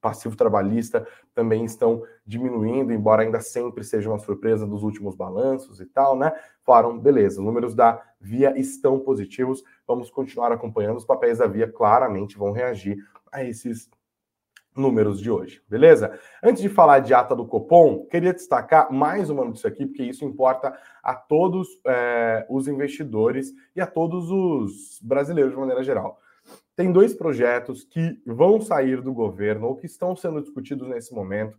passivo 0.00 0.36
trabalhista 0.36 1.06
também 1.34 1.64
estão 1.64 2.02
diminuindo, 2.24 2.92
embora 2.92 3.22
ainda 3.22 3.40
sempre 3.40 3.82
seja 3.82 4.08
uma 4.08 4.18
surpresa 4.18 4.66
dos 4.66 4.82
últimos 4.82 5.16
balanços 5.16 5.80
e 5.80 5.86
tal, 5.86 6.16
né? 6.16 6.32
Falaram, 6.62 6.98
beleza, 6.98 7.40
os 7.40 7.44
números 7.44 7.74
da 7.74 8.02
Via 8.20 8.58
estão 8.58 9.00
positivos, 9.00 9.62
vamos 9.86 10.10
continuar 10.10 10.52
acompanhando, 10.52 10.96
os 10.96 11.04
papéis 11.04 11.38
da 11.38 11.46
Via 11.46 11.70
claramente 11.70 12.38
vão 12.38 12.52
reagir 12.52 12.98
a 13.32 13.42
esses 13.44 13.90
números 14.76 15.20
de 15.20 15.30
hoje, 15.30 15.62
beleza? 15.68 16.18
Antes 16.42 16.62
de 16.62 16.68
falar 16.68 17.00
de 17.00 17.14
ata 17.14 17.34
do 17.34 17.46
Copom, 17.46 18.06
queria 18.06 18.32
destacar 18.32 18.92
mais 18.92 19.30
uma 19.30 19.44
notícia 19.44 19.68
aqui, 19.68 19.86
porque 19.86 20.02
isso 20.02 20.24
importa 20.24 20.78
a 21.02 21.14
todos 21.14 21.68
é, 21.86 22.46
os 22.48 22.68
investidores 22.68 23.52
e 23.74 23.80
a 23.80 23.86
todos 23.86 24.30
os 24.30 25.00
brasileiros 25.02 25.52
de 25.52 25.58
maneira 25.58 25.82
geral. 25.82 26.20
Tem 26.76 26.92
dois 26.92 27.14
projetos 27.14 27.84
que 27.84 28.20
vão 28.26 28.60
sair 28.60 29.00
do 29.00 29.12
governo 29.12 29.68
ou 29.68 29.76
que 29.76 29.86
estão 29.86 30.14
sendo 30.14 30.42
discutidos 30.42 30.86
nesse 30.86 31.14
momento 31.14 31.58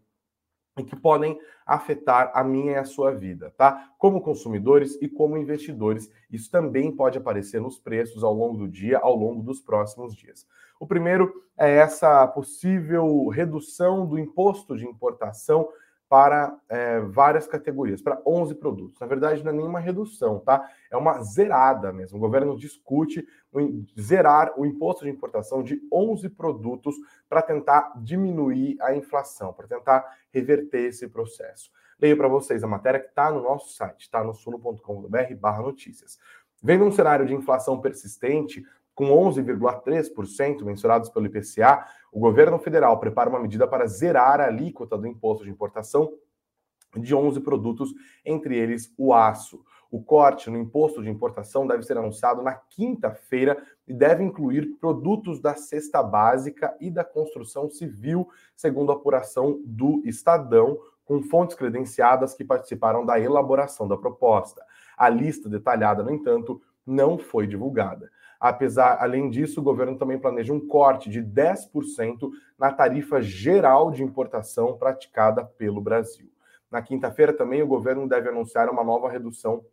e 0.78 0.84
que 0.84 0.96
podem 0.96 1.40
afetar 1.66 2.32
a 2.34 2.44
minha 2.44 2.74
e 2.74 2.76
a 2.76 2.86
sua 2.86 3.12
vida, 3.12 3.54
tá? 3.58 3.92
Como 3.98 4.22
consumidores 4.22 4.98
e 5.02 5.08
como 5.08 5.38
investidores, 5.38 6.10
isso 6.32 6.50
também 6.50 6.92
pode 6.92 7.18
aparecer 7.18 7.60
nos 7.60 7.80
preços 7.80 8.24
ao 8.24 8.34
longo 8.34 8.58
do 8.58 8.68
dia, 8.68 9.00
ao 9.00 9.16
longo 9.16 9.42
dos 9.42 9.60
próximos 9.60 10.16
dias. 10.16 10.46
O 10.80 10.86
primeiro 10.86 11.34
é 11.58 11.78
essa 11.78 12.28
possível 12.28 13.28
redução 13.28 14.06
do 14.06 14.20
imposto 14.20 14.78
de 14.78 14.86
importação 14.86 15.68
para 16.10 16.58
é, 16.70 17.00
várias 17.02 17.48
categorias, 17.48 18.02
para 18.02 18.22
11 18.26 18.56
produtos. 18.56 19.00
Na 19.00 19.08
verdade, 19.08 19.44
não 19.44 19.52
é 19.52 19.56
nenhuma 19.56 19.80
redução, 19.80 20.40
tá? 20.40 20.70
É 20.90 20.96
uma 20.96 21.22
zerada 21.22 21.92
mesmo. 21.92 22.18
O 22.18 22.22
governo 22.22 22.58
discute 22.58 23.28
zerar 24.00 24.54
o 24.58 24.66
imposto 24.66 25.04
de 25.04 25.10
importação 25.10 25.64
de 25.64 25.82
11 25.92 26.30
produtos 26.30 26.96
para 27.28 27.42
tentar 27.42 27.94
diminuir 27.98 28.78
a 28.82 28.96
inflação, 28.96 29.52
para 29.52 29.68
tentar 29.68 30.06
reverter 30.32 30.86
esse 30.86 31.08
processo. 31.08 31.72
Leio 32.00 32.16
para 32.16 32.28
vocês 32.28 32.64
a 32.64 32.68
matéria 32.68 33.00
que 33.00 33.08
está 33.08 33.32
no 33.32 33.42
nosso 33.42 33.74
site, 33.74 34.02
está 34.02 34.24
no 34.24 34.34
suno.com.br 34.34 35.62
notícias. 35.62 36.18
Vendo 36.62 36.86
um 36.86 36.92
cenário 36.92 37.26
de 37.26 37.36
inflação 37.36 37.80
persistente, 37.80 38.66
com 38.98 39.10
11,3% 39.10 40.64
mensurados 40.64 41.08
pelo 41.12 41.28
IPCA, 41.28 41.86
o 42.12 42.20
governo 42.20 42.58
federal 42.58 43.00
prepara 43.00 43.30
uma 43.30 43.40
medida 43.40 43.68
para 43.68 43.86
zerar 43.86 44.42
a 44.42 44.46
alíquota 44.46 44.98
do 44.98 45.06
imposto 45.06 45.44
de 45.44 45.52
importação 45.52 46.12
de 46.96 47.14
11 47.14 47.42
produtos, 47.42 47.94
entre 48.26 48.58
eles 48.58 48.92
o 48.98 49.14
aço. 49.14 49.64
O 49.92 50.02
corte 50.02 50.50
no 50.50 50.58
imposto 50.58 51.04
de 51.04 51.12
importação 51.12 51.68
deve 51.68 51.84
ser 51.84 51.96
anunciado 51.96 52.42
na 52.42 52.56
quinta-feira 52.56 53.64
e 53.88 53.94
deve 53.94 54.24
incluir 54.24 54.66
produtos 54.80 55.40
da 55.40 55.54
cesta 55.54 56.02
básica 56.02 56.76
e 56.82 56.90
da 56.90 57.04
construção 57.04 57.70
civil, 57.70 58.28
segundo 58.56 58.92
a 58.92 58.96
apuração 58.96 59.62
do 59.64 60.02
Estadão, 60.06 60.76
com 61.06 61.22
fontes 61.22 61.56
credenciadas 61.56 62.34
que 62.34 62.44
participaram 62.44 63.06
da 63.06 63.20
elaboração 63.20 63.88
da 63.88 63.96
proposta. 63.96 64.66
A 64.98 65.08
lista 65.08 65.48
detalhada, 65.48 66.02
no 66.02 66.10
entanto, 66.10 66.60
não 66.84 67.20
foi 67.20 67.46
divulgada. 67.46 68.10
Apesar, 68.40 68.98
além 69.02 69.30
disso, 69.30 69.60
o 69.60 69.64
governo 69.64 69.98
também 69.98 70.20
planeja 70.20 70.54
um 70.54 70.66
corte 70.66 71.10
de 71.10 71.22
10% 71.22 72.30
na 72.58 72.72
tarifa 72.72 73.22
geral 73.22 73.92
de 73.92 74.04
importação 74.04 74.78
praticada 74.78 75.44
pelo 75.44 75.82
Brasil. 75.82 76.30
Na 76.70 76.82
quinta-feira 76.82 77.34
também 77.34 77.62
o 77.62 77.68
governo 77.68 78.08
deve 78.08 78.30
anunciar 78.30 78.70
uma 78.70 78.84
nova 78.84 79.10
redução 79.10 79.64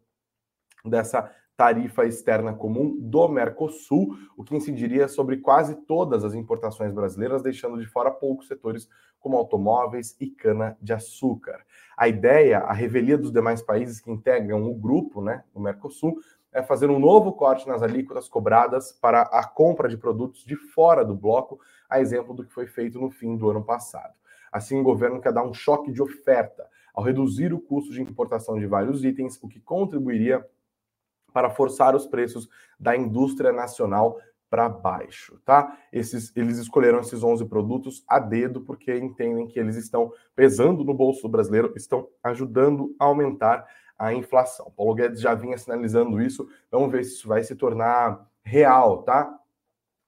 dessa 0.85 1.30
tarifa 1.56 2.04
externa 2.04 2.52
comum 2.52 2.97
do 3.00 3.28
Mercosul, 3.28 4.16
o 4.37 4.42
que 4.42 4.56
incidiria 4.56 5.06
sobre 5.06 5.37
quase 5.37 5.76
todas 5.87 6.25
as 6.25 6.35
importações 6.35 6.92
brasileiras, 6.92 7.42
deixando 7.42 7.78
de 7.78 7.87
fora 7.87 8.11
poucos 8.11 8.49
setores 8.49 8.88
como 9.21 9.37
automóveis 9.37 10.16
e 10.21 10.26
cana-de-açúcar. 10.26 11.64
A 11.97 12.09
ideia, 12.09 12.59
a 12.59 12.73
revelia 12.73 13.16
dos 13.16 13.33
demais 13.33 13.62
países 13.62 14.00
que 14.00 14.11
integram 14.11 14.68
o 14.68 14.75
grupo, 14.75 15.23
né, 15.23 15.44
o 15.54 15.61
Mercosul, 15.61 16.18
é 16.54 16.62
fazer 16.62 16.88
um 16.88 17.00
novo 17.00 17.32
corte 17.32 17.66
nas 17.66 17.82
alíquotas 17.82 18.28
cobradas 18.28 18.92
para 18.92 19.23
a 19.23 19.44
compra 19.44 19.88
de 19.88 19.99
produtos 19.99 20.44
de 20.44 20.54
fora 20.54 21.04
do 21.04 21.14
bloco, 21.14 21.61
a 21.90 22.00
exemplo 22.00 22.32
do 22.32 22.44
que 22.44 22.54
foi 22.54 22.66
feito 22.66 23.00
no 23.00 23.11
fim 23.11 23.37
do 23.37 23.50
ano 23.50 23.62
passado. 23.62 24.14
Assim, 24.52 24.78
o 24.78 24.84
governo 24.84 25.20
quer 25.20 25.32
dar 25.32 25.42
um 25.42 25.52
choque 25.52 25.90
de 25.90 26.00
oferta 26.00 26.64
ao 26.94 27.02
reduzir 27.02 27.52
o 27.52 27.61
custo 27.61 27.92
de 27.92 28.00
importação 28.00 28.56
de 28.56 28.66
vários 28.66 29.04
itens, 29.04 29.37
o 29.42 29.49
que 29.49 29.61
contribuiria 29.61 30.46
para 31.32 31.50
forçar 31.50 31.96
os 31.96 32.06
preços 32.06 32.49
da 32.78 32.96
indústria 32.96 33.50
nacional 33.50 34.16
para 34.49 34.68
baixo, 34.68 35.40
tá? 35.44 35.76
Esses, 35.92 36.30
eles 36.37 36.58
escolheram 36.58 37.00
esses 37.00 37.25
11 37.25 37.44
produtos 37.46 38.04
a 38.06 38.20
dedo 38.20 38.61
porque 38.61 38.96
entendem 38.96 39.49
que 39.49 39.58
eles 39.58 39.75
estão 39.75 40.12
pesando 40.37 40.84
no 40.84 40.94
bolso 40.94 41.28
brasileiro, 41.28 41.73
estão 41.75 42.06
ajudando 42.23 42.94
a 43.00 43.06
aumentar 43.06 43.66
a 43.98 44.12
inflação. 44.12 44.72
Paulo 44.76 44.94
Guedes 44.94 45.20
já 45.20 45.34
vinha 45.34 45.56
sinalizando 45.56 46.20
isso, 46.20 46.48
vamos 46.70 46.90
ver 46.90 47.04
se 47.04 47.14
isso 47.14 47.28
vai 47.28 47.42
se 47.42 47.54
tornar 47.54 48.26
real, 48.42 49.02
tá? 49.02 49.38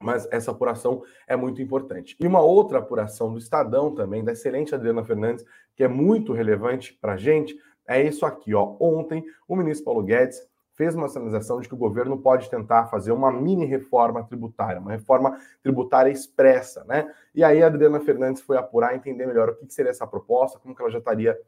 Mas 0.03 0.29
essa 0.31 0.51
apuração 0.51 1.03
é 1.27 1.37
muito 1.37 1.63
importante. 1.63 2.17
E 2.21 2.27
uma 2.27 2.41
outra 2.41 2.79
apuração 2.79 3.33
do 3.33 3.39
Estadão 3.39 3.95
também, 3.95 4.23
da 4.23 4.33
excelente 4.33 4.75
Adriana 4.75 5.05
Fernandes, 5.05 5.45
que 5.75 5.83
é 5.83 5.89
muito 5.89 6.33
relevante 6.33 6.93
para 7.01 7.15
a 7.15 7.17
gente, 7.17 7.57
é 7.87 8.03
isso 8.03 8.27
aqui, 8.27 8.55
ó. 8.55 8.77
Ontem, 8.81 9.25
o 9.49 9.57
ministro 9.57 9.87
Paulo 9.87 10.03
Guedes 10.03 10.47
fez 10.77 10.95
uma 10.95 11.09
sinalização 11.09 11.59
de 11.61 11.69
que 11.69 11.75
o 11.75 11.79
governo 11.79 12.19
pode 12.19 12.51
tentar 12.51 12.87
fazer 12.87 13.11
uma 13.11 13.33
mini 13.33 13.65
reforma 13.65 14.23
tributária, 14.23 14.81
uma 14.81 14.93
reforma 14.93 15.39
tributária 15.63 16.11
expressa, 16.11 16.85
né? 16.85 17.11
E 17.35 17.43
aí 17.43 17.63
a 17.63 17.67
Adriana 17.67 17.99
Fernandes 18.01 18.43
foi 18.43 18.59
apurar, 18.59 18.95
entender 18.95 19.27
melhor 19.27 19.51
o 19.51 19.67
que 19.67 19.73
seria 19.73 19.91
essa 19.91 20.07
proposta, 20.07 20.59
como 20.59 20.75
que 20.75 20.83
ela 20.83 20.91
já 20.91 20.99
estaria 20.99 21.39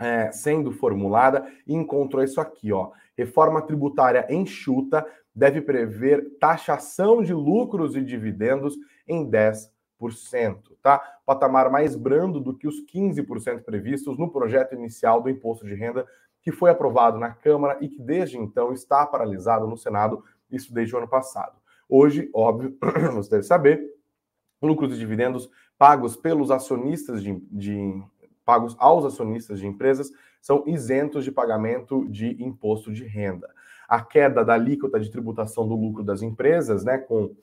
é, 0.00 0.30
sendo 0.32 0.72
formulada 0.72 1.46
e 1.66 1.74
encontrou 1.74 2.22
isso 2.22 2.40
aqui, 2.40 2.72
ó. 2.72 2.90
Reforma 3.16 3.62
tributária 3.62 4.26
enxuta 4.30 5.06
deve 5.34 5.60
prever 5.60 6.36
taxação 6.38 7.22
de 7.22 7.32
lucros 7.32 7.96
e 7.96 8.02
dividendos 8.02 8.74
em 9.06 9.28
10%, 9.28 9.70
tá? 10.82 11.00
Patamar 11.24 11.70
mais 11.70 11.94
brando 11.94 12.40
do 12.40 12.56
que 12.56 12.66
os 12.66 12.84
15% 12.86 13.62
previstos 13.62 14.18
no 14.18 14.30
projeto 14.30 14.74
inicial 14.74 15.20
do 15.22 15.30
imposto 15.30 15.66
de 15.66 15.74
renda 15.74 16.06
que 16.42 16.52
foi 16.52 16.70
aprovado 16.70 17.18
na 17.18 17.30
Câmara 17.30 17.76
e 17.80 17.88
que 17.88 18.00
desde 18.00 18.38
então 18.38 18.72
está 18.72 19.04
paralisado 19.04 19.66
no 19.66 19.76
Senado, 19.76 20.22
isso 20.50 20.72
desde 20.72 20.94
o 20.94 20.98
ano 20.98 21.08
passado. 21.08 21.56
Hoje, 21.88 22.30
óbvio, 22.32 22.76
você 23.14 23.30
deve 23.30 23.42
saber, 23.42 23.82
lucros 24.62 24.94
e 24.94 24.98
dividendos 24.98 25.50
pagos 25.78 26.16
pelos 26.16 26.50
acionistas 26.50 27.22
de, 27.22 27.34
de 27.50 28.02
pagos 28.46 28.76
aos 28.78 29.04
acionistas 29.04 29.58
de 29.58 29.66
empresas 29.66 30.10
são 30.40 30.62
isentos 30.66 31.24
de 31.24 31.32
pagamento 31.32 32.08
de 32.08 32.40
imposto 32.42 32.92
de 32.92 33.04
renda. 33.04 33.52
A 33.88 34.00
queda 34.00 34.44
da 34.44 34.54
alíquota 34.54 34.98
de 35.00 35.10
tributação 35.10 35.66
do 35.68 35.74
lucro 35.74 36.04
das 36.04 36.22
empresas, 36.22 36.84
né, 36.84 36.98
com 36.98 37.34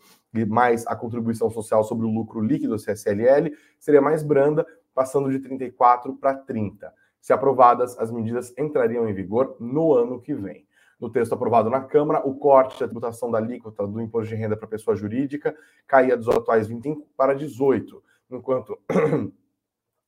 mais 0.48 0.88
a 0.88 0.96
contribuição 0.96 1.50
social 1.50 1.84
sobre 1.84 2.06
o 2.06 2.10
lucro 2.10 2.40
líquido 2.40 2.78
CSLL, 2.78 3.52
seria 3.78 4.02
mais 4.02 4.24
branda, 4.24 4.66
passando 4.94 5.30
de 5.30 5.40
34 5.40 6.16
para 6.16 6.34
30. 6.34 6.94
Se 7.20 7.34
aprovadas, 7.34 7.98
as 8.00 8.12
medidas 8.12 8.54
entrariam 8.58 9.08
em 9.08 9.14
vigor 9.14 9.56
no 9.60 9.94
ano 9.94 10.22
que 10.22 10.34
vem. 10.34 10.66
No 11.00 11.10
texto 11.10 11.34
aprovado 11.34 11.70
na 11.70 11.82
Câmara, 11.82 12.26
o 12.26 12.36
corte 12.36 12.80
da 12.80 12.86
tributação 12.86 13.30
da 13.30 13.38
alíquota 13.38 13.86
do 13.86 14.00
imposto 14.00 14.30
de 14.30 14.36
renda 14.36 14.56
para 14.56 14.68
pessoa 14.68 14.96
jurídica 14.96 15.54
caía 15.86 16.16
dos 16.16 16.30
atuais 16.30 16.68
25 16.68 17.06
para 17.18 17.34
18, 17.34 18.02
enquanto 18.32 18.80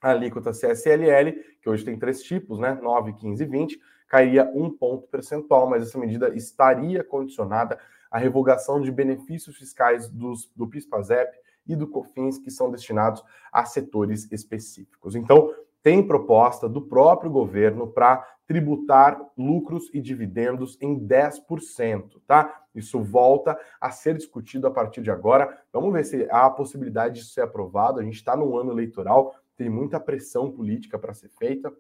a 0.06 0.12
alíquota 0.12 0.52
CSLL, 0.52 1.34
que 1.60 1.68
hoje 1.68 1.84
tem 1.84 1.98
três 1.98 2.22
tipos, 2.22 2.60
né, 2.60 2.78
9, 2.80 3.14
15 3.14 3.42
e 3.42 3.48
20, 3.48 3.82
cairia 4.08 4.52
um 4.54 4.70
ponto 4.70 5.08
percentual, 5.08 5.68
mas 5.68 5.82
essa 5.82 5.98
medida 5.98 6.30
estaria 6.36 7.04
condicionada 7.04 7.80
à 8.12 8.20
revogação 8.20 8.80
de 8.80 8.92
benefícios 8.92 9.58
fiscais 9.58 10.08
dos, 10.08 10.48
do 10.56 10.68
PIS-PASEP 10.68 11.36
e 11.68 11.76
do 11.76 11.88
COFINS 11.88 12.38
que 12.38 12.52
são 12.52 12.70
destinados 12.70 13.24
a 13.52 13.66
setores 13.66 14.32
específicos. 14.32 15.16
Então, 15.16 15.52
tem 15.82 16.06
proposta 16.06 16.70
do 16.70 16.84
próprio 16.84 17.32
governo 17.32 17.88
para 17.88 18.24
tributar 18.48 19.20
lucros 19.36 19.90
e 19.92 20.00
dividendos 20.00 20.78
em 20.80 21.00
10%, 21.00 22.22
tá? 22.28 22.62
Isso 22.76 23.02
volta 23.02 23.58
a 23.82 23.90
ser 23.90 24.16
discutido 24.16 24.68
a 24.68 24.72
partir 24.72 25.02
de 25.02 25.10
agora. 25.10 25.58
Vamos 25.74 25.92
ver 25.92 26.04
se 26.04 26.28
há 26.30 26.46
a 26.46 26.50
possibilidade 26.50 27.22
de 27.22 27.26
ser 27.26 27.42
aprovado. 27.42 28.00
A 28.00 28.04
gente 28.04 28.16
está 28.16 28.36
num 28.36 28.56
ano 28.56 28.72
eleitoral, 28.72 29.34
tem 29.58 29.70
muita 29.70 30.00
pressão 30.00 30.52
política 30.52 30.98
para 31.00 31.14
ser 31.14 31.30
feita, 31.30 31.74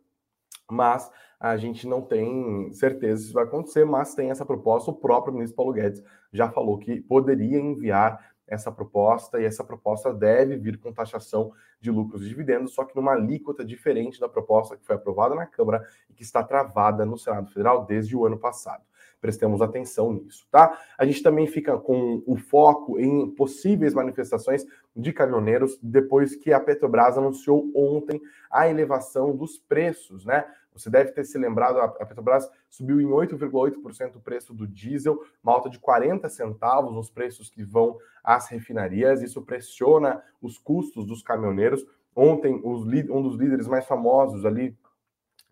mas 0.69 1.11
a 1.39 1.57
gente 1.57 1.87
não 1.87 2.01
tem 2.01 2.71
certeza 2.73 3.21
se 3.21 3.25
isso 3.25 3.33
vai 3.33 3.43
acontecer, 3.43 3.85
mas 3.85 4.15
tem 4.15 4.31
essa 4.31 4.45
proposta. 4.45 4.91
O 4.91 4.95
próprio 4.95 5.33
ministro 5.33 5.55
Paulo 5.55 5.73
Guedes 5.73 6.03
já 6.31 6.49
falou 6.49 6.77
que 6.77 7.01
poderia 7.01 7.59
enviar 7.59 8.33
essa 8.47 8.71
proposta, 8.71 9.39
e 9.39 9.45
essa 9.45 9.63
proposta 9.63 10.13
deve 10.13 10.55
vir 10.55 10.77
com 10.77 10.93
taxação 10.93 11.51
de 11.79 11.89
lucros 11.89 12.23
e 12.23 12.29
dividendos, 12.29 12.73
só 12.73 12.83
que 12.85 12.95
numa 12.95 13.13
alíquota 13.13 13.65
diferente 13.65 14.19
da 14.19 14.29
proposta 14.29 14.77
que 14.77 14.85
foi 14.85 14.95
aprovada 14.95 15.33
na 15.33 15.45
Câmara 15.45 15.83
e 16.09 16.13
que 16.13 16.23
está 16.23 16.43
travada 16.43 17.05
no 17.05 17.17
Senado 17.17 17.49
Federal 17.49 17.85
desde 17.85 18.15
o 18.15 18.25
ano 18.25 18.37
passado. 18.37 18.83
Prestemos 19.19 19.61
atenção 19.61 20.13
nisso, 20.13 20.47
tá? 20.51 20.79
A 20.97 21.05
gente 21.05 21.23
também 21.23 21.47
fica 21.47 21.77
com 21.77 22.21
o 22.27 22.35
foco 22.35 22.99
em 22.99 23.31
possíveis 23.31 23.93
manifestações 23.93 24.63
de 24.95 25.11
caminhoneiros 25.11 25.77
depois 25.81 26.35
que 26.35 26.53
a 26.53 26.59
Petrobras 26.59 27.17
anunciou 27.17 27.69
ontem 27.75 28.21
a 28.49 28.69
elevação 28.69 29.35
dos 29.35 29.57
preços, 29.57 30.25
né? 30.25 30.45
Você 30.73 30.89
deve 30.89 31.11
ter 31.11 31.23
se 31.23 31.37
lembrado, 31.37 31.79
a 31.79 31.87
Petrobras 32.05 32.49
subiu 32.69 32.99
em 32.99 33.07
8,8% 33.07 34.17
o 34.17 34.19
preço 34.19 34.53
do 34.53 34.67
diesel, 34.67 35.23
uma 35.41 35.53
alta 35.53 35.69
de 35.69 35.79
40 35.79 36.27
centavos 36.27 36.93
nos 36.93 37.09
preços 37.09 37.49
que 37.49 37.63
vão 37.63 37.97
às 38.21 38.49
refinarias. 38.49 39.21
Isso 39.21 39.41
pressiona 39.41 40.21
os 40.41 40.57
custos 40.57 41.05
dos 41.05 41.21
caminhoneiros. 41.21 41.85
Ontem, 42.13 42.61
um 42.63 43.21
dos 43.21 43.35
líderes 43.37 43.67
mais 43.67 43.85
famosos 43.85 44.45
ali 44.45 44.77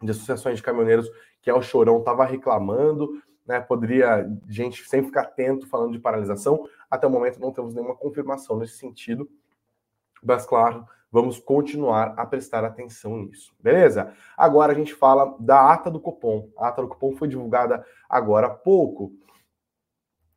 de 0.01 0.11
associações 0.11 0.57
de 0.57 0.63
caminhoneiros, 0.63 1.09
que 1.41 1.49
é 1.49 1.53
o 1.53 1.61
Chorão, 1.61 1.99
estava 1.99 2.25
reclamando, 2.25 3.21
né? 3.45 3.59
Poderia 3.59 4.29
gente 4.47 4.87
sem 4.87 5.03
ficar 5.03 5.21
atento 5.21 5.67
falando 5.67 5.93
de 5.93 5.99
paralisação. 5.99 6.67
Até 6.89 7.07
o 7.07 7.09
momento 7.09 7.39
não 7.39 7.51
temos 7.51 7.73
nenhuma 7.73 7.95
confirmação 7.95 8.57
nesse 8.57 8.77
sentido. 8.77 9.29
Mas 10.23 10.45
claro, 10.45 10.85
vamos 11.11 11.39
continuar 11.39 12.13
a 12.17 12.25
prestar 12.25 12.63
atenção 12.63 13.17
nisso, 13.17 13.53
beleza? 13.59 14.13
Agora 14.37 14.71
a 14.71 14.75
gente 14.75 14.93
fala 14.93 15.35
da 15.39 15.71
ata 15.71 15.91
do 15.91 15.99
Copom. 15.99 16.49
A 16.57 16.69
ata 16.69 16.81
do 16.81 16.87
Copom 16.87 17.15
foi 17.15 17.27
divulgada 17.27 17.85
agora 18.09 18.47
há 18.47 18.49
pouco. 18.49 19.13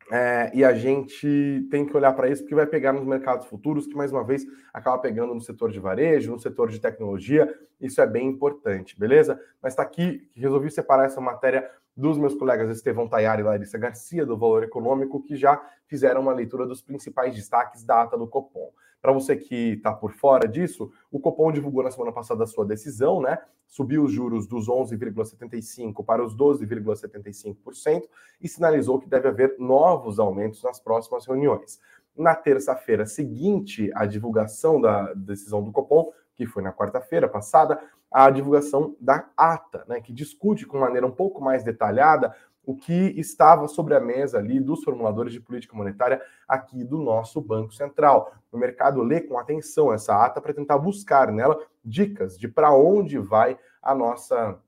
É, 0.09 0.51
e 0.53 0.63
a 0.63 0.73
gente 0.73 1.67
tem 1.69 1.85
que 1.85 1.95
olhar 1.95 2.13
para 2.13 2.29
isso 2.29 2.41
porque 2.41 2.55
vai 2.55 2.65
pegar 2.65 2.93
nos 2.93 3.05
mercados 3.05 3.45
futuros, 3.47 3.87
que 3.87 3.95
mais 3.95 4.11
uma 4.11 4.23
vez 4.23 4.45
acaba 4.73 4.97
pegando 4.99 5.33
no 5.33 5.41
setor 5.41 5.69
de 5.69 5.79
varejo, 5.79 6.31
no 6.31 6.39
setor 6.39 6.69
de 6.69 6.79
tecnologia. 6.79 7.53
Isso 7.79 7.99
é 7.99 8.07
bem 8.07 8.27
importante, 8.27 8.97
beleza? 8.97 9.39
Mas 9.61 9.73
está 9.73 9.83
aqui, 9.83 10.29
resolvi 10.33 10.71
separar 10.71 11.05
essa 11.05 11.19
matéria 11.19 11.69
dos 11.97 12.15
meus 12.17 12.35
colegas 12.35 12.69
Estevão 12.69 13.07
Tayari 13.07 13.41
e 13.41 13.45
Larissa 13.45 13.77
Garcia, 13.77 14.23
do 14.23 14.37
Valor 14.37 14.63
Econômico, 14.63 15.23
que 15.23 15.35
já 15.35 15.59
fizeram 15.87 16.21
uma 16.21 16.31
leitura 16.31 16.67
dos 16.67 16.79
principais 16.79 17.35
destaques 17.35 17.83
da 17.83 18.03
ata 18.03 18.15
do 18.15 18.27
Copom. 18.27 18.71
Para 19.01 19.11
você 19.11 19.35
que 19.35 19.73
está 19.73 19.91
por 19.91 20.11
fora 20.11 20.47
disso, 20.47 20.91
o 21.11 21.19
Copom 21.19 21.51
divulgou 21.51 21.83
na 21.83 21.89
semana 21.89 22.11
passada 22.11 22.43
a 22.43 22.47
sua 22.47 22.65
decisão, 22.65 23.19
né? 23.19 23.39
Subiu 23.67 24.03
os 24.03 24.11
juros 24.11 24.47
dos 24.47 24.67
11,75% 24.67 26.05
para 26.05 26.23
os 26.23 26.35
12,75% 26.35 28.03
e 28.39 28.47
sinalizou 28.47 28.99
que 28.99 29.09
deve 29.09 29.27
haver 29.27 29.55
novos 29.57 30.19
aumentos 30.19 30.61
nas 30.61 30.79
próximas 30.79 31.25
reuniões. 31.25 31.79
Na 32.15 32.35
terça-feira 32.35 33.05
seguinte 33.05 33.91
à 33.95 34.05
divulgação 34.05 34.79
da 34.79 35.13
decisão 35.13 35.63
do 35.63 35.71
Copom, 35.71 36.11
que 36.35 36.45
foi 36.45 36.61
na 36.61 36.71
quarta-feira 36.71 37.27
passada, 37.27 37.79
a 38.11 38.29
divulgação 38.29 38.95
da 38.99 39.29
ata, 39.35 39.85
né, 39.87 39.99
que 40.01 40.13
discute 40.13 40.65
com 40.65 40.79
maneira 40.79 41.05
um 41.05 41.11
pouco 41.11 41.41
mais 41.41 41.63
detalhada 41.63 42.33
o 42.67 42.75
que 42.75 43.13
estava 43.17 43.65
sobre 43.65 43.95
a 43.95 43.99
mesa 43.99 44.37
ali 44.37 44.59
dos 44.59 44.83
formuladores 44.83 45.31
de 45.31 45.39
política 45.39 45.75
monetária 45.75 46.21
aqui 46.45 46.83
do 46.83 46.97
nosso 46.97 47.39
Banco 47.39 47.73
Central. 47.73 48.33
O 48.51 48.57
mercado 48.57 49.01
lê 49.01 49.21
com 49.21 49.39
atenção 49.39 49.93
essa 49.93 50.25
ata 50.25 50.41
para 50.41 50.53
tentar 50.53 50.77
buscar 50.77 51.31
nela 51.31 51.57
dicas 51.83 52.37
de 52.37 52.45
para 52.45 52.73
onde 52.73 53.17
vai 53.17 53.57
a 53.81 53.95
nossa 53.95 54.59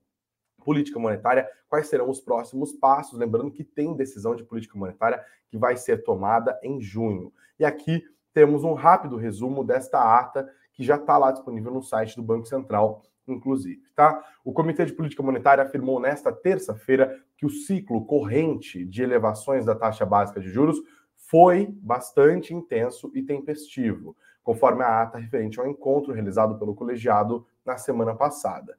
política 0.64 0.98
monetária, 0.98 1.50
quais 1.68 1.88
serão 1.88 2.10
os 2.10 2.22
próximos 2.22 2.72
passos. 2.72 3.20
Lembrando 3.20 3.52
que 3.52 3.66
tem 3.66 3.94
decisão 3.94 4.34
de 4.34 4.46
política 4.46 4.78
monetária 4.78 5.22
que 5.50 5.58
vai 5.58 5.76
ser 5.76 6.04
tomada 6.04 6.58
em 6.64 6.80
junho. 6.80 7.34
E 7.60 7.66
aqui 7.66 8.02
temos 8.34 8.64
um 8.64 8.76
rápido 8.76 9.18
resumo 9.18 9.62
desta 9.62 10.18
ata 10.18 10.50
que 10.72 10.86
já 10.86 10.96
está 10.96 11.18
lá 11.18 11.34
disponível 11.34 11.74
no 11.74 11.84
site 11.84 12.16
do 12.16 12.24
Banco 12.24 12.46
Central 12.46 13.04
inclusive, 13.34 13.82
tá? 13.96 14.24
O 14.44 14.52
Comitê 14.54 14.86
de 14.86 14.94
Política 14.94 15.24
Monetária 15.24 15.64
afirmou 15.64 16.00
nesta 16.00 16.32
terça-feira 16.32 17.18
que 17.38 17.46
o 17.46 17.50
ciclo 17.50 18.06
corrente 18.06 18.86
de 18.86 19.02
elevações 19.04 19.66
da 19.66 19.76
taxa 19.76 20.06
básica 20.06 20.40
de 20.40 20.50
juros 20.50 20.78
foi 21.16 21.68
bastante 21.82 22.54
intenso 22.54 23.12
e 23.14 23.22
tempestivo, 23.22 24.16
conforme 24.44 24.84
a 24.84 25.02
ata 25.02 25.18
referente 25.18 25.60
ao 25.60 25.68
encontro 25.68 26.14
realizado 26.14 26.58
pelo 26.58 26.74
colegiado 26.74 27.46
na 27.66 27.78
semana 27.78 28.16
passada. 28.16 28.76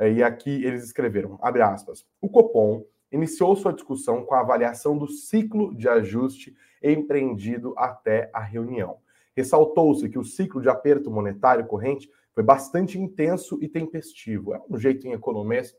E 0.00 0.22
aqui 0.22 0.64
eles 0.64 0.82
escreveram, 0.84 1.38
abre 1.40 1.62
aspas, 1.62 2.04
o 2.20 2.28
Copom 2.28 2.84
iniciou 3.12 3.54
sua 3.54 3.72
discussão 3.72 4.24
com 4.24 4.34
a 4.34 4.40
avaliação 4.40 4.96
do 4.96 5.06
ciclo 5.06 5.74
de 5.76 5.88
ajuste 5.88 6.56
empreendido 6.82 7.74
até 7.76 8.30
a 8.32 8.40
reunião. 8.40 8.96
Ressaltou-se 9.36 10.08
que 10.08 10.18
o 10.18 10.24
ciclo 10.24 10.60
de 10.60 10.68
aperto 10.68 11.10
monetário 11.10 11.66
corrente 11.66 12.10
foi 12.34 12.42
bastante 12.42 12.98
intenso 12.98 13.58
e 13.60 13.68
tempestivo. 13.68 14.54
É 14.54 14.62
um 14.68 14.78
jeito 14.78 15.06
em 15.06 15.12
economês 15.12 15.76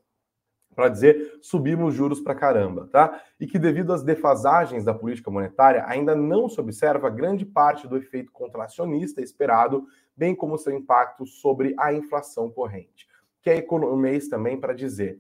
para 0.74 0.90
dizer 0.90 1.38
subimos 1.42 1.94
juros 1.94 2.20
para 2.20 2.36
caramba, 2.36 2.88
tá? 2.92 3.22
E 3.40 3.46
que 3.46 3.60
devido 3.60 3.94
às 3.94 4.04
defasagens 4.04 4.84
da 4.84 4.94
política 4.94 5.30
monetária, 5.30 5.86
ainda 5.88 6.16
não 6.16 6.50
se 6.50 6.60
observa 6.60 7.10
grande 7.10 7.46
parte 7.46 7.88
do 7.88 7.98
efeito 7.98 8.32
contracionista 8.32 9.22
esperado, 9.22 9.86
bem 10.16 10.36
como 10.36 10.58
seu 10.58 10.76
impacto 10.76 11.26
sobre 11.26 11.76
a 11.78 11.94
inflação 11.94 12.50
corrente. 12.50 13.08
Que 13.42 13.50
é 13.50 13.58
economês 13.58 14.28
também 14.28 14.60
para 14.60 14.74
dizer, 14.74 15.20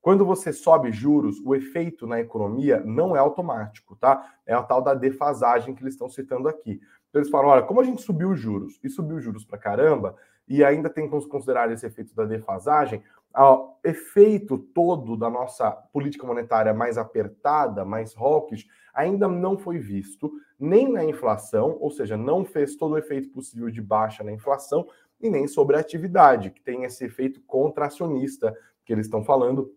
quando 0.00 0.24
você 0.24 0.52
sobe 0.52 0.92
juros, 0.92 1.40
o 1.44 1.54
efeito 1.54 2.06
na 2.06 2.20
economia 2.20 2.80
não 2.84 3.16
é 3.16 3.18
automático, 3.18 3.96
tá? 3.96 4.34
É 4.46 4.54
a 4.54 4.62
tal 4.62 4.80
da 4.80 4.94
defasagem 4.94 5.74
que 5.74 5.82
eles 5.82 5.94
estão 5.94 6.08
citando 6.08 6.48
aqui. 6.48 6.80
Então 7.08 7.20
eles 7.20 7.30
falam, 7.30 7.48
olha, 7.48 7.62
como 7.62 7.80
a 7.80 7.84
gente 7.84 8.02
subiu 8.02 8.30
os 8.30 8.38
juros 8.38 8.78
e 8.84 8.88
subiu 8.88 9.20
juros 9.20 9.44
para 9.44 9.58
caramba, 9.58 10.14
e 10.48 10.64
ainda 10.64 10.88
tem 10.88 11.08
que 11.08 11.28
considerar 11.28 11.70
esse 11.72 11.86
efeito 11.86 12.14
da 12.14 12.24
defasagem, 12.24 13.02
o 13.34 13.74
efeito 13.84 14.56
todo 14.56 15.16
da 15.16 15.28
nossa 15.28 15.70
política 15.70 16.26
monetária 16.26 16.72
mais 16.72 16.96
apertada, 16.96 17.84
mais 17.84 18.16
hawkish, 18.16 18.66
ainda 18.94 19.28
não 19.28 19.58
foi 19.58 19.78
visto 19.78 20.32
nem 20.58 20.90
na 20.90 21.04
inflação, 21.04 21.76
ou 21.80 21.90
seja, 21.90 22.16
não 22.16 22.44
fez 22.44 22.76
todo 22.76 22.92
o 22.92 22.98
efeito 22.98 23.28
possível 23.28 23.70
de 23.70 23.82
baixa 23.82 24.24
na 24.24 24.32
inflação, 24.32 24.86
e 25.20 25.28
nem 25.28 25.46
sobre 25.46 25.76
a 25.76 25.80
atividade, 25.80 26.50
que 26.50 26.60
tem 26.60 26.84
esse 26.84 27.04
efeito 27.04 27.40
contracionista 27.42 28.56
que 28.84 28.92
eles 28.92 29.06
estão 29.06 29.24
falando, 29.24 29.74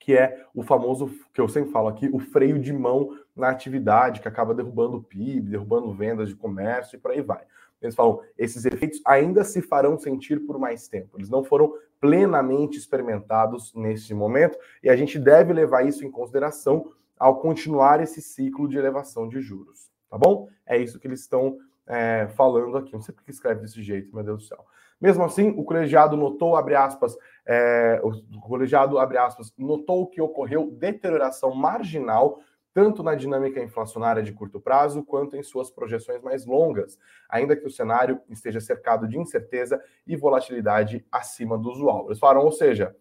que 0.00 0.16
é 0.16 0.44
o 0.54 0.62
famoso, 0.62 1.10
que 1.32 1.40
eu 1.40 1.48
sempre 1.48 1.70
falo 1.70 1.88
aqui, 1.88 2.08
o 2.12 2.18
freio 2.18 2.58
de 2.58 2.72
mão 2.72 3.16
na 3.36 3.50
atividade, 3.50 4.20
que 4.20 4.28
acaba 4.28 4.54
derrubando 4.54 4.96
o 4.96 5.02
PIB, 5.02 5.50
derrubando 5.50 5.92
vendas 5.92 6.28
de 6.28 6.34
comércio 6.34 6.96
e 6.96 6.98
por 6.98 7.10
aí 7.10 7.20
vai. 7.20 7.44
Eles 7.80 7.94
falam, 7.94 8.20
esses 8.36 8.64
efeitos 8.64 9.00
ainda 9.06 9.42
se 9.44 9.62
farão 9.62 9.98
sentir 9.98 10.40
por 10.46 10.58
mais 10.58 10.88
tempo. 10.88 11.16
Eles 11.18 11.30
não 11.30 11.42
foram 11.42 11.72
plenamente 12.00 12.78
experimentados 12.78 13.74
neste 13.74 14.14
momento 14.14 14.58
e 14.82 14.88
a 14.88 14.96
gente 14.96 15.18
deve 15.18 15.52
levar 15.52 15.86
isso 15.86 16.04
em 16.04 16.10
consideração 16.10 16.92
ao 17.18 17.38
continuar 17.40 18.00
esse 18.00 18.22
ciclo 18.22 18.66
de 18.66 18.78
elevação 18.78 19.28
de 19.28 19.40
juros, 19.40 19.90
tá 20.08 20.16
bom? 20.16 20.48
É 20.66 20.78
isso 20.78 20.98
que 20.98 21.06
eles 21.06 21.20
estão 21.20 21.58
é, 21.86 22.28
falando 22.34 22.78
aqui. 22.78 22.94
Não 22.94 23.02
sei 23.02 23.14
porque 23.14 23.30
escreve 23.30 23.60
desse 23.60 23.82
jeito, 23.82 24.14
meu 24.14 24.24
Deus 24.24 24.42
do 24.42 24.48
céu. 24.48 24.64
Mesmo 24.98 25.24
assim, 25.24 25.50
o 25.50 25.64
colegiado 25.64 26.16
notou, 26.16 26.56
abre 26.56 26.74
aspas, 26.74 27.16
é, 27.46 28.00
o 28.02 28.40
colegiado, 28.40 28.98
abre 28.98 29.16
aspas, 29.16 29.52
notou 29.58 30.06
que 30.06 30.20
ocorreu 30.20 30.70
deterioração 30.70 31.54
marginal 31.54 32.38
tanto 32.72 33.02
na 33.02 33.14
dinâmica 33.14 33.62
inflacionária 33.62 34.22
de 34.22 34.32
curto 34.32 34.60
prazo 34.60 35.02
quanto 35.02 35.36
em 35.36 35.42
suas 35.42 35.70
projeções 35.70 36.22
mais 36.22 36.46
longas, 36.46 36.98
ainda 37.28 37.56
que 37.56 37.66
o 37.66 37.70
cenário 37.70 38.20
esteja 38.28 38.60
cercado 38.60 39.08
de 39.08 39.18
incerteza 39.18 39.82
e 40.06 40.16
volatilidade 40.16 41.04
acima 41.10 41.58
do 41.58 41.70
usual. 41.70 42.06
Eles 42.06 42.18
falaram, 42.18 42.44
ou 42.44 42.52
seja, 42.52 42.94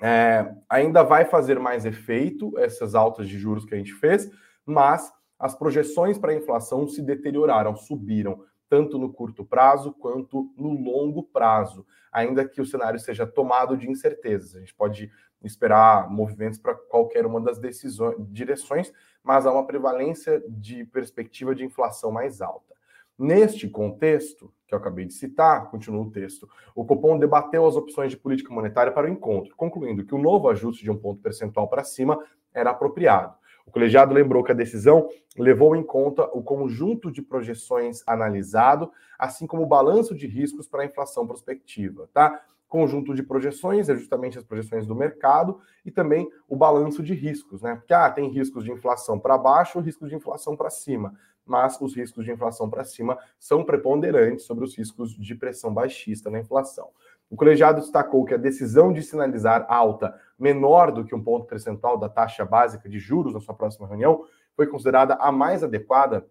é, 0.00 0.54
ainda 0.68 1.02
vai 1.02 1.24
fazer 1.24 1.58
mais 1.58 1.84
efeito 1.84 2.56
essas 2.58 2.94
altas 2.94 3.28
de 3.28 3.38
juros 3.38 3.64
que 3.64 3.74
a 3.74 3.78
gente 3.78 3.94
fez, 3.94 4.30
mas 4.64 5.12
as 5.38 5.54
projeções 5.54 6.18
para 6.18 6.32
a 6.32 6.36
inflação 6.36 6.88
se 6.88 7.00
deterioraram, 7.00 7.76
subiram, 7.76 8.44
tanto 8.68 8.98
no 8.98 9.12
curto 9.12 9.44
prazo 9.44 9.92
quanto 9.92 10.52
no 10.56 10.70
longo 10.70 11.22
prazo, 11.22 11.86
ainda 12.12 12.46
que 12.46 12.60
o 12.60 12.66
cenário 12.66 12.98
seja 12.98 13.26
tomado 13.26 13.76
de 13.76 13.90
incertezas. 13.90 14.56
A 14.56 14.60
gente 14.60 14.74
pode 14.74 15.10
esperar 15.42 16.10
movimentos 16.10 16.58
para 16.58 16.74
qualquer 16.74 17.24
uma 17.24 17.40
das 17.40 17.58
decisões, 17.58 18.16
direções, 18.30 18.92
mas 19.22 19.46
há 19.46 19.52
uma 19.52 19.66
prevalência 19.66 20.42
de 20.48 20.84
perspectiva 20.84 21.54
de 21.54 21.64
inflação 21.64 22.10
mais 22.10 22.40
alta. 22.40 22.74
Neste 23.18 23.68
contexto, 23.68 24.52
que 24.66 24.74
eu 24.74 24.78
acabei 24.78 25.04
de 25.04 25.12
citar, 25.12 25.70
continua 25.70 26.02
o 26.02 26.10
texto, 26.10 26.48
o 26.74 26.84
Copom 26.84 27.18
debateu 27.18 27.66
as 27.66 27.74
opções 27.74 28.10
de 28.10 28.16
política 28.16 28.52
monetária 28.54 28.92
para 28.92 29.08
o 29.08 29.10
encontro, 29.10 29.56
concluindo 29.56 30.04
que 30.04 30.14
o 30.14 30.18
novo 30.18 30.48
ajuste 30.48 30.84
de 30.84 30.90
um 30.90 30.96
ponto 30.96 31.20
percentual 31.20 31.68
para 31.68 31.82
cima 31.82 32.18
era 32.54 32.70
apropriado. 32.70 33.34
O 33.68 33.70
colegiado 33.70 34.14
lembrou 34.14 34.42
que 34.42 34.50
a 34.50 34.54
decisão 34.54 35.10
levou 35.36 35.76
em 35.76 35.82
conta 35.82 36.24
o 36.32 36.42
conjunto 36.42 37.12
de 37.12 37.20
projeções 37.20 38.02
analisado, 38.06 38.90
assim 39.18 39.46
como 39.46 39.62
o 39.62 39.66
balanço 39.66 40.14
de 40.14 40.26
riscos 40.26 40.66
para 40.66 40.82
a 40.82 40.86
inflação 40.86 41.26
prospectiva, 41.26 42.08
tá? 42.14 42.40
Conjunto 42.66 43.14
de 43.14 43.22
projeções, 43.22 43.90
é 43.90 43.94
justamente 43.94 44.38
as 44.38 44.44
projeções 44.44 44.86
do 44.86 44.94
mercado, 44.94 45.60
e 45.84 45.90
também 45.90 46.30
o 46.48 46.56
balanço 46.56 47.02
de 47.02 47.12
riscos, 47.12 47.60
né? 47.60 47.74
Porque 47.74 47.92
ah, 47.92 48.10
tem 48.10 48.30
riscos 48.30 48.64
de 48.64 48.72
inflação 48.72 49.20
para 49.20 49.36
baixo, 49.36 49.80
riscos 49.80 50.08
de 50.08 50.16
inflação 50.16 50.56
para 50.56 50.70
cima, 50.70 51.14
mas 51.44 51.78
os 51.78 51.94
riscos 51.94 52.24
de 52.24 52.32
inflação 52.32 52.70
para 52.70 52.84
cima 52.84 53.18
são 53.38 53.64
preponderantes 53.64 54.46
sobre 54.46 54.64
os 54.64 54.74
riscos 54.74 55.14
de 55.14 55.34
pressão 55.34 55.74
baixista 55.74 56.30
na 56.30 56.40
inflação. 56.40 56.88
O 57.30 57.36
colegiado 57.36 57.82
destacou 57.82 58.24
que 58.24 58.32
a 58.32 58.38
decisão 58.38 58.94
de 58.94 59.02
sinalizar 59.02 59.66
alta 59.68 60.18
menor 60.38 60.92
do 60.92 61.04
que 61.04 61.14
um 61.14 61.22
ponto 61.22 61.46
percentual 61.46 61.98
da 61.98 62.08
taxa 62.08 62.44
básica 62.44 62.88
de 62.88 62.98
juros 62.98 63.34
na 63.34 63.40
sua 63.40 63.54
próxima 63.54 63.86
reunião 63.86 64.24
foi 64.54 64.66
considerada 64.66 65.14
a 65.14 65.32
mais 65.32 65.62
adequada 65.64 66.26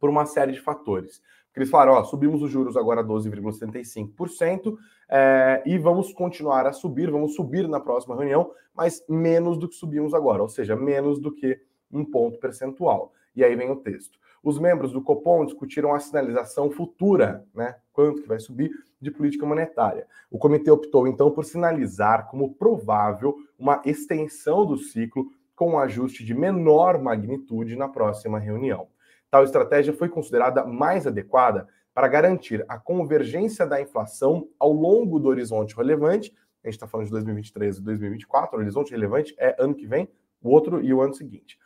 por 0.00 0.10
uma 0.10 0.26
série 0.26 0.52
de 0.52 0.60
fatores. 0.60 1.22
Porque 1.46 1.60
eles 1.60 1.70
falaram, 1.70 1.92
ó, 1.92 2.04
subimos 2.04 2.42
os 2.42 2.50
juros 2.50 2.76
agora 2.76 3.00
a 3.00 3.04
12,75% 3.04 4.76
é, 5.08 5.62
e 5.66 5.78
vamos 5.78 6.12
continuar 6.12 6.66
a 6.66 6.72
subir, 6.72 7.10
vamos 7.10 7.34
subir 7.34 7.66
na 7.68 7.80
próxima 7.80 8.14
reunião, 8.14 8.52
mas 8.74 9.04
menos 9.08 9.58
do 9.58 9.68
que 9.68 9.74
subimos 9.74 10.14
agora, 10.14 10.42
ou 10.42 10.48
seja, 10.48 10.76
menos 10.76 11.18
do 11.18 11.34
que 11.34 11.60
um 11.90 12.04
ponto 12.04 12.38
percentual. 12.38 13.12
E 13.34 13.42
aí 13.42 13.56
vem 13.56 13.70
o 13.70 13.76
texto. 13.76 14.18
Os 14.42 14.58
membros 14.58 14.92
do 14.92 15.02
Copom 15.02 15.44
discutiram 15.44 15.94
a 15.94 15.98
sinalização 16.00 16.70
futura, 16.70 17.44
né? 17.54 17.76
Quanto 17.92 18.22
que 18.22 18.28
vai 18.28 18.38
subir 18.38 18.70
de 19.00 19.10
política 19.10 19.46
monetária. 19.46 20.06
O 20.30 20.38
comitê 20.38 20.70
optou 20.70 21.06
então 21.06 21.30
por 21.30 21.44
sinalizar 21.44 22.28
como 22.28 22.54
provável 22.54 23.36
uma 23.58 23.80
extensão 23.84 24.66
do 24.66 24.76
ciclo 24.76 25.26
com 25.54 25.72
um 25.72 25.78
ajuste 25.78 26.24
de 26.24 26.34
menor 26.34 27.00
magnitude 27.00 27.76
na 27.76 27.88
próxima 27.88 28.38
reunião. 28.38 28.88
Tal 29.30 29.44
estratégia 29.44 29.92
foi 29.92 30.08
considerada 30.08 30.64
mais 30.64 31.06
adequada 31.06 31.68
para 31.92 32.08
garantir 32.08 32.64
a 32.68 32.78
convergência 32.78 33.66
da 33.66 33.80
inflação 33.80 34.48
ao 34.58 34.72
longo 34.72 35.18
do 35.18 35.28
horizonte 35.28 35.76
relevante. 35.76 36.32
A 36.62 36.68
gente 36.68 36.74
está 36.74 36.86
falando 36.86 37.06
de 37.06 37.12
2023 37.12 37.78
e 37.78 37.82
2024, 37.82 38.56
o 38.56 38.60
horizonte 38.60 38.92
relevante 38.92 39.34
é 39.38 39.56
ano 39.58 39.74
que 39.74 39.86
vem, 39.86 40.08
o 40.40 40.50
outro 40.50 40.82
e 40.82 40.94
o 40.94 41.00
ano 41.00 41.14
seguinte 41.14 41.58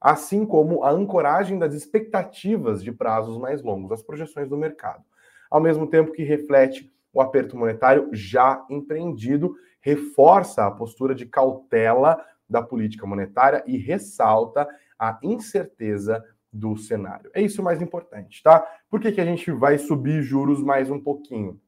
assim 0.00 0.46
como 0.46 0.82
a 0.82 0.90
ancoragem 0.90 1.58
das 1.58 1.74
expectativas 1.74 2.82
de 2.82 2.90
prazos 2.90 3.38
mais 3.38 3.62
longos, 3.62 3.92
as 3.92 4.02
projeções 4.02 4.48
do 4.48 4.56
mercado. 4.56 5.04
Ao 5.50 5.60
mesmo 5.60 5.86
tempo 5.86 6.12
que 6.12 6.22
reflete 6.22 6.90
o 7.12 7.20
aperto 7.20 7.56
monetário 7.56 8.08
já 8.12 8.64
empreendido, 8.70 9.54
reforça 9.80 10.64
a 10.64 10.70
postura 10.70 11.14
de 11.14 11.26
cautela 11.26 12.24
da 12.48 12.62
política 12.62 13.06
monetária 13.06 13.62
e 13.66 13.76
ressalta 13.76 14.66
a 14.98 15.18
incerteza 15.22 16.24
do 16.52 16.76
cenário. 16.76 17.30
É 17.32 17.40
isso 17.40 17.62
o 17.62 17.64
mais 17.64 17.80
importante, 17.80 18.42
tá? 18.42 18.66
Por 18.88 19.00
que, 19.00 19.12
que 19.12 19.20
a 19.20 19.24
gente 19.24 19.50
vai 19.50 19.78
subir 19.78 20.22
juros 20.22 20.62
mais 20.62 20.90
um 20.90 21.00
pouquinho? 21.00 21.60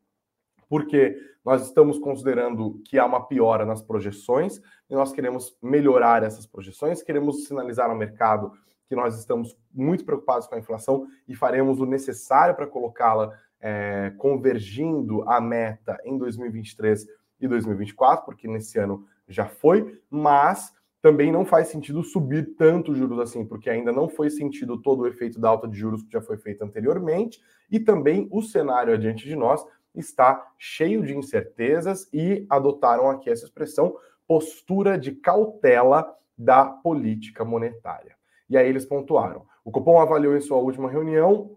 Porque 0.73 1.19
nós 1.45 1.67
estamos 1.67 1.99
considerando 1.99 2.81
que 2.87 2.99
há 2.99 3.05
uma 3.05 3.27
piora 3.27 3.67
nas 3.67 3.83
projeções 3.83 4.59
e 4.89 4.95
nós 4.95 5.13
queremos 5.13 5.55
melhorar 5.63 6.23
essas 6.23 6.47
projeções, 6.47 7.03
queremos 7.03 7.45
sinalizar 7.45 7.91
ao 7.91 7.95
mercado 7.95 8.51
que 8.89 8.97
nós 8.97 9.19
estamos 9.19 9.55
muito 9.71 10.03
preocupados 10.03 10.47
com 10.47 10.55
a 10.55 10.59
inflação 10.59 11.07
e 11.29 11.35
faremos 11.35 11.79
o 11.79 11.85
necessário 11.85 12.55
para 12.55 12.67
colocá-la 12.67 13.39
é, 13.61 14.15
convergindo 14.17 15.29
à 15.29 15.43
meta 15.43 16.01
em 16.07 16.17
2023 16.17 17.07
e 17.39 17.47
2024, 17.47 18.25
porque 18.25 18.49
nesse 18.49 18.79
ano 18.79 19.05
já 19.29 19.45
foi, 19.45 20.01
mas 20.09 20.73
também 21.03 21.31
não 21.31 21.45
faz 21.45 21.69
sentido 21.69 22.03
subir 22.03 22.55
tanto 22.57 22.95
juros 22.95 23.19
assim, 23.19 23.45
porque 23.45 23.69
ainda 23.69 23.93
não 23.93 24.09
foi 24.09 24.31
sentido 24.31 24.81
todo 24.81 25.01
o 25.01 25.07
efeito 25.07 25.39
da 25.39 25.51
alta 25.51 25.69
de 25.69 25.77
juros 25.77 26.03
que 26.03 26.13
já 26.13 26.23
foi 26.23 26.39
feito 26.39 26.65
anteriormente, 26.65 27.43
e 27.71 27.79
também 27.79 28.27
o 28.31 28.41
cenário 28.41 28.95
adiante 28.95 29.29
de 29.29 29.37
nós 29.37 29.63
está 29.95 30.51
cheio 30.59 31.05
de 31.05 31.17
incertezas 31.17 32.09
e 32.13 32.47
adotaram 32.49 33.11
aqui 33.11 33.31
essa 33.31 33.45
expressão 33.45 33.97
postura 34.27 34.99
de 34.99 35.13
cautela 35.13 36.17
da 36.37 36.65
política 36.65 37.45
monetária. 37.45 38.17
E 38.49 38.57
aí 38.57 38.69
eles 38.69 38.85
pontuaram. 38.85 39.47
O 39.65 39.71
Copom 39.71 40.01
avaliou 40.01 40.37
em 40.37 40.41
sua 40.41 40.59
última 40.59 40.91
reunião 40.91 41.57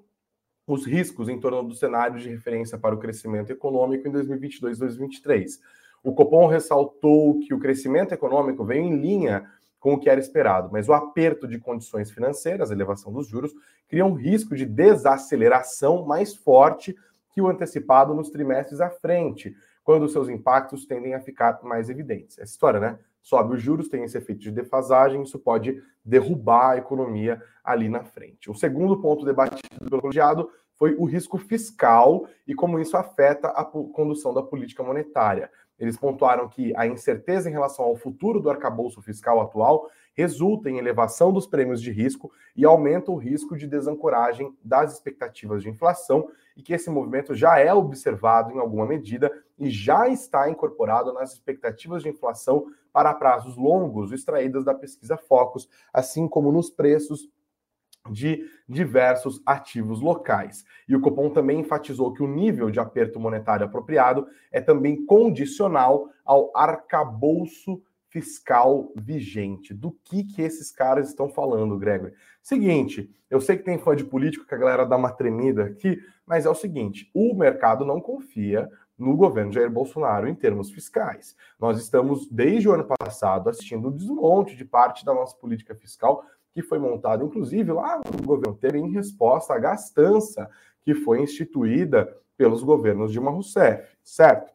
os 0.67 0.85
riscos 0.85 1.29
em 1.29 1.39
torno 1.39 1.63
do 1.63 1.75
cenário 1.75 2.19
de 2.19 2.29
referência 2.29 2.77
para 2.77 2.95
o 2.95 2.97
crescimento 2.97 3.51
econômico 3.51 4.07
em 4.07 4.11
2022 4.11 4.77
e 4.77 4.79
2023. 4.79 5.59
O 6.03 6.13
Copom 6.13 6.47
ressaltou 6.47 7.39
que 7.39 7.53
o 7.53 7.59
crescimento 7.59 8.13
econômico 8.13 8.63
veio 8.63 8.83
em 8.83 8.95
linha 8.95 9.49
com 9.79 9.93
o 9.93 9.99
que 9.99 10.09
era 10.09 10.19
esperado, 10.19 10.69
mas 10.71 10.89
o 10.89 10.93
aperto 10.93 11.47
de 11.47 11.59
condições 11.59 12.09
financeiras, 12.09 12.71
a 12.71 12.73
elevação 12.73 13.13
dos 13.13 13.27
juros, 13.27 13.53
cria 13.87 14.05
um 14.05 14.13
risco 14.13 14.55
de 14.55 14.65
desaceleração 14.65 16.05
mais 16.05 16.35
forte 16.35 16.95
que 17.35 17.41
o 17.41 17.49
antecipado 17.49 18.15
nos 18.15 18.29
trimestres 18.29 18.79
à 18.79 18.89
frente, 18.89 19.53
quando 19.83 20.07
seus 20.07 20.29
impactos 20.29 20.85
tendem 20.85 21.13
a 21.13 21.19
ficar 21.19 21.59
mais 21.63 21.89
evidentes. 21.89 22.39
Essa 22.39 22.53
história, 22.53 22.79
né? 22.79 22.97
Sobe 23.21 23.55
os 23.55 23.61
juros, 23.61 23.89
tem 23.89 24.05
esse 24.05 24.17
efeito 24.17 24.39
de 24.39 24.51
defasagem, 24.51 25.21
isso 25.21 25.37
pode 25.37 25.83
derrubar 26.03 26.71
a 26.71 26.77
economia 26.77 27.41
ali 27.61 27.89
na 27.89 28.05
frente. 28.05 28.49
O 28.49 28.55
segundo 28.55 29.01
ponto 29.01 29.25
debatido 29.25 29.89
pelo 29.89 30.01
colegiado 30.01 30.49
foi 30.75 30.95
o 30.95 31.03
risco 31.03 31.37
fiscal 31.37 32.25
e 32.47 32.55
como 32.55 32.79
isso 32.79 32.95
afeta 32.95 33.49
a 33.49 33.65
condução 33.65 34.33
da 34.33 34.41
política 34.41 34.81
monetária. 34.81 35.51
Eles 35.77 35.97
pontuaram 35.97 36.47
que 36.47 36.73
a 36.77 36.87
incerteza 36.87 37.49
em 37.49 37.51
relação 37.51 37.83
ao 37.83 37.97
futuro 37.97 38.39
do 38.39 38.49
arcabouço 38.49 39.01
fiscal 39.01 39.41
atual 39.41 39.89
resulta 40.15 40.69
em 40.69 40.77
elevação 40.77 41.31
dos 41.31 41.45
prêmios 41.45 41.81
de 41.81 41.91
risco 41.91 42.31
e 42.55 42.65
aumenta 42.65 43.11
o 43.11 43.17
risco 43.17 43.55
de 43.55 43.67
desancoragem 43.67 44.55
das 44.63 44.93
expectativas 44.93 45.61
de 45.61 45.69
inflação 45.69 46.27
e 46.55 46.63
que 46.63 46.73
esse 46.73 46.89
movimento 46.89 47.35
já 47.35 47.59
é 47.59 47.73
observado 47.73 48.51
em 48.51 48.57
alguma 48.57 48.85
medida 48.85 49.31
e 49.59 49.69
já 49.69 50.07
está 50.07 50.49
incorporado 50.49 51.13
nas 51.13 51.33
expectativas 51.33 52.01
de 52.01 52.09
inflação 52.09 52.65
para 52.93 53.13
prazos 53.13 53.57
longos 53.57 54.13
extraídas 54.13 54.63
da 54.63 54.73
pesquisa 54.73 55.17
Focus, 55.17 55.67
assim 55.93 56.27
como 56.27 56.51
nos 56.51 56.69
preços 56.69 57.29
de 58.09 58.49
diversos 58.69 59.41
ativos 59.45 59.99
locais. 59.99 60.63
E 60.87 60.95
o 60.95 61.01
Copom 61.01 61.29
também 61.29 61.59
enfatizou 61.59 62.13
que 62.13 62.23
o 62.23 62.27
nível 62.27 62.69
de 62.69 62.79
aperto 62.79 63.19
monetário 63.19 63.65
apropriado 63.65 64.27
é 64.51 64.61
também 64.61 65.05
condicional 65.05 66.07
ao 66.23 66.55
arcabouço 66.55 67.81
fiscal 68.15 68.93
vigente. 68.95 69.73
Do 69.73 69.91
que 69.91 70.23
que 70.23 70.41
esses 70.41 70.71
caras 70.71 71.09
estão 71.09 71.27
falando, 71.27 71.77
Gregory? 71.77 72.13
Seguinte, 72.41 73.13
eu 73.29 73.41
sei 73.41 73.57
que 73.57 73.63
tem 73.63 73.77
fã 73.77 73.93
de 73.93 74.05
político 74.05 74.47
que 74.47 74.55
a 74.55 74.57
galera 74.57 74.85
dá 74.85 74.95
uma 74.95 75.11
tremida 75.11 75.65
aqui, 75.65 75.99
mas 76.25 76.45
é 76.45 76.49
o 76.49 76.55
seguinte, 76.55 77.11
o 77.13 77.35
mercado 77.35 77.83
não 77.83 77.99
confia 77.99 78.69
no 78.97 79.17
governo 79.17 79.51
Jair 79.51 79.69
Bolsonaro 79.69 80.29
em 80.29 80.33
termos 80.33 80.71
fiscais. 80.71 81.35
Nós 81.59 81.77
estamos, 81.77 82.25
desde 82.31 82.69
o 82.69 82.71
ano 82.71 82.85
passado, 82.85 83.49
assistindo 83.49 83.89
o 83.89 83.91
desmonte 83.91 84.55
de 84.55 84.63
parte 84.63 85.03
da 85.03 85.13
nossa 85.13 85.35
política 85.35 85.75
fiscal 85.75 86.23
que 86.53 86.61
foi 86.61 86.79
montada, 86.79 87.21
inclusive, 87.21 87.69
lá 87.73 87.99
no 87.99 88.25
governo 88.25 88.55
Temer, 88.55 88.81
em 88.81 88.91
resposta 88.93 89.53
à 89.53 89.59
gastança 89.59 90.49
que 90.83 90.95
foi 90.95 91.21
instituída 91.21 92.07
pelos 92.37 92.63
governos 92.63 93.11
Dilma 93.11 93.31
Rousseff, 93.31 93.85
certo? 94.01 94.54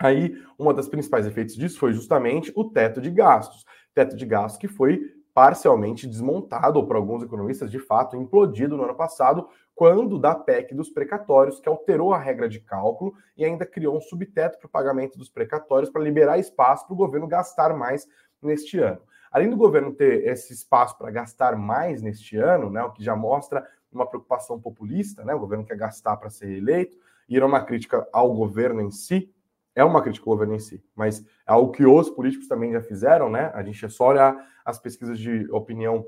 Aí, 0.00 0.36
uma 0.58 0.74
das 0.74 0.88
principais 0.88 1.26
efeitos 1.26 1.54
disso 1.54 1.78
foi 1.78 1.92
justamente 1.92 2.52
o 2.54 2.64
teto 2.64 3.00
de 3.00 3.10
gastos. 3.10 3.64
Teto 3.94 4.16
de 4.16 4.26
gastos 4.26 4.58
que 4.58 4.68
foi 4.68 5.00
parcialmente 5.32 6.06
desmontado, 6.06 6.78
ou 6.78 6.86
para 6.86 6.96
alguns 6.96 7.22
economistas, 7.22 7.70
de 7.70 7.80
fato, 7.80 8.16
implodido 8.16 8.76
no 8.76 8.84
ano 8.84 8.94
passado, 8.94 9.48
quando 9.74 10.18
da 10.18 10.32
PEC 10.32 10.72
dos 10.74 10.88
precatórios, 10.90 11.58
que 11.58 11.68
alterou 11.68 12.14
a 12.14 12.18
regra 12.18 12.48
de 12.48 12.60
cálculo 12.60 13.14
e 13.36 13.44
ainda 13.44 13.66
criou 13.66 13.96
um 13.96 14.00
subteto 14.00 14.58
para 14.58 14.66
o 14.68 14.70
pagamento 14.70 15.18
dos 15.18 15.28
precatórios 15.28 15.90
para 15.90 16.02
liberar 16.02 16.38
espaço 16.38 16.86
para 16.86 16.94
o 16.94 16.96
governo 16.96 17.26
gastar 17.26 17.76
mais 17.76 18.06
neste 18.40 18.78
ano. 18.78 19.00
Além 19.32 19.50
do 19.50 19.56
governo 19.56 19.92
ter 19.92 20.24
esse 20.28 20.52
espaço 20.52 20.96
para 20.96 21.10
gastar 21.10 21.56
mais 21.56 22.00
neste 22.00 22.36
ano, 22.36 22.70
né, 22.70 22.84
o 22.84 22.92
que 22.92 23.02
já 23.02 23.16
mostra 23.16 23.66
uma 23.90 24.06
preocupação 24.06 24.60
populista, 24.60 25.24
né, 25.24 25.34
o 25.34 25.40
governo 25.40 25.64
quer 25.64 25.76
gastar 25.76 26.16
para 26.16 26.30
ser 26.30 26.50
eleito, 26.56 26.96
e 27.28 27.36
era 27.36 27.44
uma 27.44 27.64
crítica 27.64 28.06
ao 28.12 28.32
governo 28.32 28.80
em 28.80 28.92
si, 28.92 29.33
é 29.74 29.84
uma 29.84 30.02
crítica 30.02 30.24
ao 30.24 30.34
governo 30.34 30.54
em 30.54 30.58
si, 30.58 30.82
mas 30.94 31.20
é 31.20 31.52
algo 31.52 31.72
que 31.72 31.84
os 31.84 32.08
políticos 32.10 32.46
também 32.46 32.72
já 32.72 32.80
fizeram, 32.80 33.28
né? 33.28 33.50
A 33.54 33.62
gente 33.62 33.84
é 33.84 33.88
só 33.88 34.08
olhar 34.08 34.36
as 34.64 34.78
pesquisas 34.78 35.18
de 35.18 35.50
opinião 35.50 36.06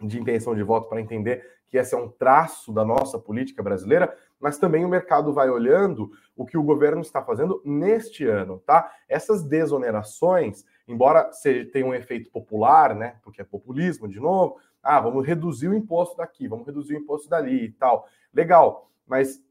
de 0.00 0.20
intenção 0.20 0.54
de 0.54 0.62
voto 0.62 0.88
para 0.88 1.00
entender 1.00 1.42
que 1.66 1.76
esse 1.76 1.94
é 1.94 1.98
um 1.98 2.08
traço 2.08 2.72
da 2.72 2.84
nossa 2.84 3.18
política 3.18 3.62
brasileira, 3.62 4.14
mas 4.38 4.58
também 4.58 4.84
o 4.84 4.88
mercado 4.88 5.32
vai 5.32 5.50
olhando 5.50 6.10
o 6.36 6.44
que 6.44 6.56
o 6.56 6.62
governo 6.62 7.00
está 7.00 7.22
fazendo 7.22 7.60
neste 7.64 8.24
ano, 8.24 8.62
tá? 8.64 8.90
Essas 9.08 9.42
desonerações, 9.42 10.64
embora 10.86 11.30
tenham 11.72 11.88
um 11.88 11.94
efeito 11.94 12.30
popular, 12.30 12.94
né? 12.94 13.16
Porque 13.22 13.40
é 13.40 13.44
populismo 13.44 14.08
de 14.08 14.20
novo, 14.20 14.58
ah, 14.82 15.00
vamos 15.00 15.26
reduzir 15.26 15.68
o 15.68 15.74
imposto 15.74 16.16
daqui, 16.16 16.46
vamos 16.46 16.66
reduzir 16.66 16.94
o 16.94 16.98
imposto 16.98 17.28
dali 17.28 17.64
e 17.64 17.72
tal. 17.72 18.06
Legal, 18.32 18.90
mas 19.06 19.42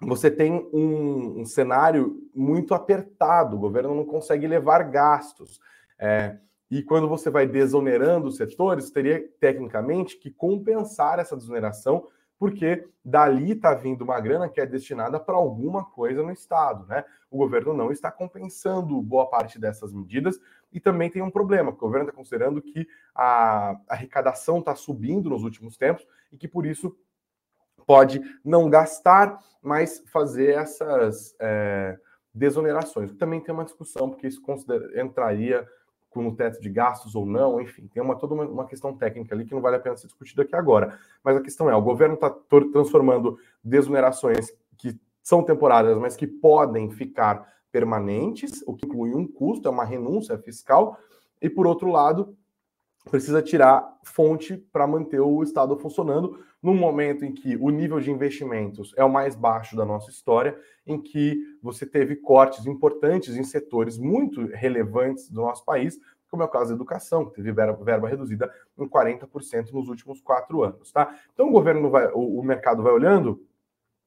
você 0.00 0.30
tem 0.30 0.68
um, 0.72 1.40
um 1.40 1.44
cenário 1.44 2.16
muito 2.34 2.74
apertado, 2.74 3.56
o 3.56 3.60
governo 3.60 3.94
não 3.94 4.04
consegue 4.04 4.46
levar 4.46 4.82
gastos. 4.84 5.60
É, 5.98 6.38
e 6.70 6.82
quando 6.82 7.08
você 7.08 7.28
vai 7.28 7.46
desonerando 7.46 8.28
os 8.28 8.36
setores, 8.36 8.90
teria 8.90 9.22
tecnicamente 9.38 10.16
que 10.16 10.30
compensar 10.30 11.18
essa 11.18 11.36
desoneração, 11.36 12.06
porque 12.38 12.88
dali 13.04 13.52
está 13.52 13.74
vindo 13.74 14.02
uma 14.02 14.18
grana 14.18 14.48
que 14.48 14.60
é 14.60 14.64
destinada 14.64 15.20
para 15.20 15.34
alguma 15.34 15.84
coisa 15.84 16.22
no 16.22 16.32
Estado. 16.32 16.86
Né? 16.86 17.04
O 17.30 17.36
governo 17.36 17.74
não 17.74 17.92
está 17.92 18.10
compensando 18.10 19.02
boa 19.02 19.26
parte 19.26 19.58
dessas 19.58 19.92
medidas 19.92 20.40
e 20.72 20.80
também 20.80 21.10
tem 21.10 21.20
um 21.20 21.30
problema, 21.30 21.72
porque 21.72 21.84
o 21.84 21.88
governo 21.88 22.08
está 22.08 22.16
considerando 22.16 22.62
que 22.62 22.86
a 23.14 23.78
arrecadação 23.86 24.60
está 24.60 24.74
subindo 24.74 25.28
nos 25.28 25.42
últimos 25.42 25.76
tempos 25.76 26.06
e 26.32 26.38
que 26.38 26.48
por 26.48 26.64
isso 26.64 26.96
pode 27.90 28.22
não 28.44 28.70
gastar, 28.70 29.36
mas 29.60 30.00
fazer 30.12 30.54
essas 30.54 31.34
é, 31.40 31.98
desonerações. 32.32 33.12
Também 33.14 33.40
tem 33.40 33.52
uma 33.52 33.64
discussão, 33.64 34.08
porque 34.08 34.28
isso 34.28 34.40
entraria 34.94 35.66
como 36.08 36.36
teto 36.36 36.60
de 36.60 36.70
gastos 36.70 37.16
ou 37.16 37.26
não, 37.26 37.60
enfim, 37.60 37.88
tem 37.88 38.00
uma, 38.00 38.14
toda 38.16 38.34
uma, 38.34 38.44
uma, 38.44 38.64
questão 38.64 38.96
técnica 38.96 39.34
ali 39.34 39.44
que 39.44 39.52
não 39.52 39.60
vale 39.60 39.74
a 39.74 39.80
pena 39.80 39.96
ser 39.96 40.06
discutida 40.06 40.42
aqui 40.42 40.54
agora. 40.54 40.96
Mas 41.24 41.36
a 41.36 41.40
questão 41.40 41.68
é, 41.68 41.74
o 41.74 41.82
governo 41.82 42.14
está 42.14 42.30
transformando 42.72 43.36
desonerações 43.62 44.52
que 44.78 44.96
são 45.20 45.42
temporárias, 45.42 45.98
mas 45.98 46.14
que 46.14 46.28
podem 46.28 46.92
ficar 46.92 47.44
permanentes, 47.72 48.62
o 48.68 48.74
que 48.76 48.86
inclui 48.86 49.16
um 49.16 49.26
custo, 49.26 49.66
é 49.66 49.70
uma 49.70 49.84
renúncia 49.84 50.38
fiscal, 50.38 50.96
e 51.42 51.50
por 51.50 51.66
outro 51.66 51.90
lado, 51.90 52.36
precisa 53.08 53.42
tirar 53.42 53.98
fonte 54.04 54.56
para 54.56 54.86
manter 54.86 55.20
o 55.20 55.42
Estado 55.42 55.76
funcionando, 55.78 56.38
num 56.62 56.74
momento 56.74 57.24
em 57.24 57.32
que 57.32 57.56
o 57.56 57.70
nível 57.70 58.00
de 58.00 58.10
investimentos 58.10 58.92
é 58.96 59.04
o 59.04 59.10
mais 59.10 59.34
baixo 59.34 59.74
da 59.76 59.84
nossa 59.84 60.10
história, 60.10 60.58
em 60.86 61.00
que 61.00 61.38
você 61.62 61.86
teve 61.86 62.16
cortes 62.16 62.66
importantes 62.66 63.36
em 63.36 63.44
setores 63.44 63.96
muito 63.96 64.46
relevantes 64.46 65.30
do 65.30 65.40
nosso 65.40 65.64
país, 65.64 65.98
como 66.30 66.42
é 66.42 66.46
o 66.46 66.50
caso 66.50 66.68
da 66.68 66.76
educação, 66.76 67.24
que 67.24 67.34
teve 67.34 67.50
verba, 67.50 67.82
verba 67.82 68.08
reduzida 68.08 68.52
em 68.78 68.88
40% 68.88 69.72
nos 69.72 69.88
últimos 69.88 70.20
quatro 70.20 70.62
anos. 70.62 70.92
Tá? 70.92 71.14
Então 71.32 71.48
o 71.48 71.52
governo 71.52 71.90
vai, 71.90 72.06
o, 72.12 72.38
o 72.38 72.44
mercado 72.44 72.82
vai 72.82 72.92
olhando 72.92 73.42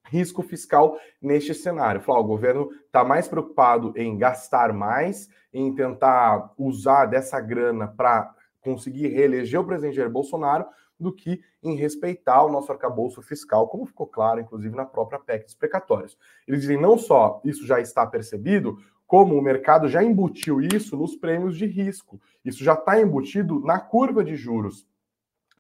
risco 0.05 0.41
fiscal 0.41 0.97
neste 1.21 1.53
cenário. 1.53 2.01
Falar, 2.01 2.19
o 2.19 2.25
governo 2.25 2.69
está 2.85 3.03
mais 3.03 3.27
preocupado 3.27 3.93
em 3.95 4.17
gastar 4.17 4.71
mais, 4.71 5.27
em 5.53 5.73
tentar 5.73 6.53
usar 6.57 7.05
dessa 7.05 7.39
grana 7.41 7.87
para 7.87 8.33
conseguir 8.63 9.07
reeleger 9.07 9.59
o 9.59 9.65
presidente 9.65 9.95
Jair 9.95 10.09
Bolsonaro 10.09 10.65
do 10.99 11.13
que 11.13 11.41
em 11.61 11.75
respeitar 11.75 12.43
o 12.43 12.51
nosso 12.51 12.71
arcabouço 12.71 13.21
fiscal, 13.21 13.67
como 13.67 13.85
ficou 13.85 14.07
claro, 14.07 14.39
inclusive, 14.39 14.75
na 14.75 14.85
própria 14.85 15.19
PEC 15.19 15.45
dos 15.45 15.55
precatórios. 15.55 16.17
Eles 16.47 16.61
dizem 16.61 16.79
não 16.79 16.97
só 16.97 17.41
isso 17.43 17.65
já 17.65 17.79
está 17.79 18.05
percebido, 18.05 18.77
como 19.05 19.37
o 19.37 19.41
mercado 19.41 19.87
já 19.87 20.03
embutiu 20.03 20.61
isso 20.61 20.97
nos 20.97 21.15
prêmios 21.15 21.57
de 21.57 21.65
risco. 21.65 22.19
Isso 22.43 22.63
já 22.63 22.73
está 22.73 22.99
embutido 22.99 23.59
na 23.59 23.79
curva 23.79 24.23
de 24.23 24.35
juros. 24.35 24.87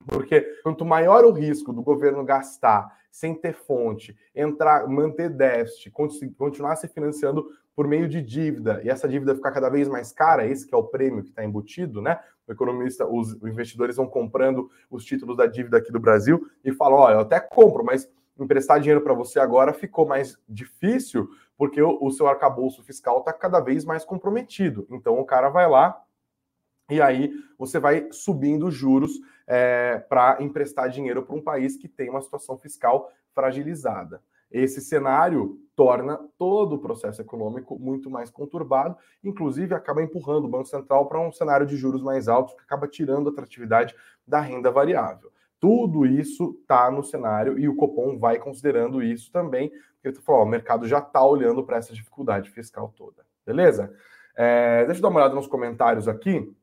Porque 0.07 0.41
quanto 0.63 0.85
maior 0.85 1.23
o 1.23 1.31
risco 1.31 1.71
do 1.71 1.81
governo 1.81 2.23
gastar 2.23 2.97
sem 3.11 3.35
ter 3.35 3.53
fonte, 3.53 4.17
entrar, 4.33 4.87
manter 4.87 5.29
déficit, 5.29 5.91
continuar 5.91 6.75
se 6.77 6.87
financiando 6.87 7.47
por 7.75 7.87
meio 7.87 8.07
de 8.07 8.21
dívida, 8.21 8.81
e 8.83 8.89
essa 8.89 9.07
dívida 9.07 9.35
ficar 9.35 9.51
cada 9.51 9.69
vez 9.69 9.87
mais 9.87 10.11
cara, 10.11 10.45
esse 10.45 10.67
que 10.67 10.75
é 10.75 10.77
o 10.77 10.83
prêmio 10.83 11.23
que 11.23 11.29
está 11.29 11.43
embutido, 11.43 12.01
né? 12.01 12.19
O 12.47 12.51
economista, 12.51 13.07
os, 13.07 13.33
investidores 13.43 13.95
vão 13.95 14.05
comprando 14.05 14.69
os 14.91 15.03
títulos 15.03 15.37
da 15.37 15.47
dívida 15.47 15.77
aqui 15.77 15.91
do 15.91 15.99
Brasil 15.99 16.47
e 16.63 16.71
falam: 16.71 16.99
olha, 16.99 17.15
eu 17.15 17.19
até 17.21 17.39
compro, 17.39 17.83
mas 17.83 18.07
emprestar 18.39 18.79
dinheiro 18.79 19.01
para 19.01 19.13
você 19.13 19.39
agora 19.39 19.73
ficou 19.73 20.05
mais 20.05 20.37
difícil 20.47 21.29
porque 21.57 21.81
o, 21.81 22.11
seu 22.11 22.27
arcabouço 22.27 22.83
fiscal 22.83 23.19
está 23.19 23.31
cada 23.31 23.59
vez 23.59 23.85
mais 23.85 24.03
comprometido. 24.03 24.87
Então 24.89 25.19
o 25.19 25.25
cara 25.25 25.49
vai 25.49 25.69
lá 25.69 26.03
e 26.89 27.01
aí 27.01 27.31
você 27.57 27.79
vai 27.79 28.07
subindo 28.11 28.67
os 28.67 28.73
juros 28.73 29.19
é, 29.47 29.99
para 30.09 30.41
emprestar 30.41 30.89
dinheiro 30.89 31.23
para 31.23 31.35
um 31.35 31.41
país 31.41 31.77
que 31.77 31.87
tem 31.87 32.09
uma 32.09 32.21
situação 32.21 32.57
fiscal 32.57 33.11
fragilizada. 33.33 34.21
Esse 34.53 34.79
cenário 34.79 35.59
torna 35.75 36.19
todo 36.37 36.75
o 36.75 36.79
processo 36.79 37.19
econômico 37.19 37.79
muito 37.79 38.09
mais 38.09 38.29
conturbado, 38.29 38.95
inclusive 39.23 39.73
acaba 39.73 40.03
empurrando 40.03 40.45
o 40.45 40.47
Banco 40.47 40.67
Central 40.67 41.07
para 41.07 41.19
um 41.19 41.31
cenário 41.31 41.65
de 41.65 41.75
juros 41.75 42.03
mais 42.03 42.27
altos, 42.27 42.53
que 42.53 42.61
acaba 42.61 42.87
tirando 42.87 43.27
a 43.27 43.31
atratividade 43.31 43.95
da 44.27 44.39
renda 44.39 44.69
variável. 44.71 45.31
Tudo 45.59 46.05
isso 46.05 46.57
está 46.61 46.91
no 46.91 47.03
cenário 47.03 47.57
e 47.57 47.67
o 47.67 47.75
Copom 47.75 48.19
vai 48.19 48.37
considerando 48.37 49.01
isso 49.01 49.31
também, 49.31 49.69
porque 49.69 50.09
ele 50.09 50.15
falou, 50.17 50.43
o 50.43 50.45
mercado 50.45 50.87
já 50.87 50.99
está 50.99 51.25
olhando 51.25 51.63
para 51.63 51.77
essa 51.77 51.93
dificuldade 51.93 52.51
fiscal 52.51 52.93
toda. 52.95 53.25
Beleza? 53.43 53.91
É, 54.35 54.85
deixa 54.85 54.99
eu 54.99 55.01
dar 55.01 55.09
uma 55.09 55.19
olhada 55.19 55.35
nos 55.35 55.47
comentários 55.47 56.07
aqui, 56.07 56.53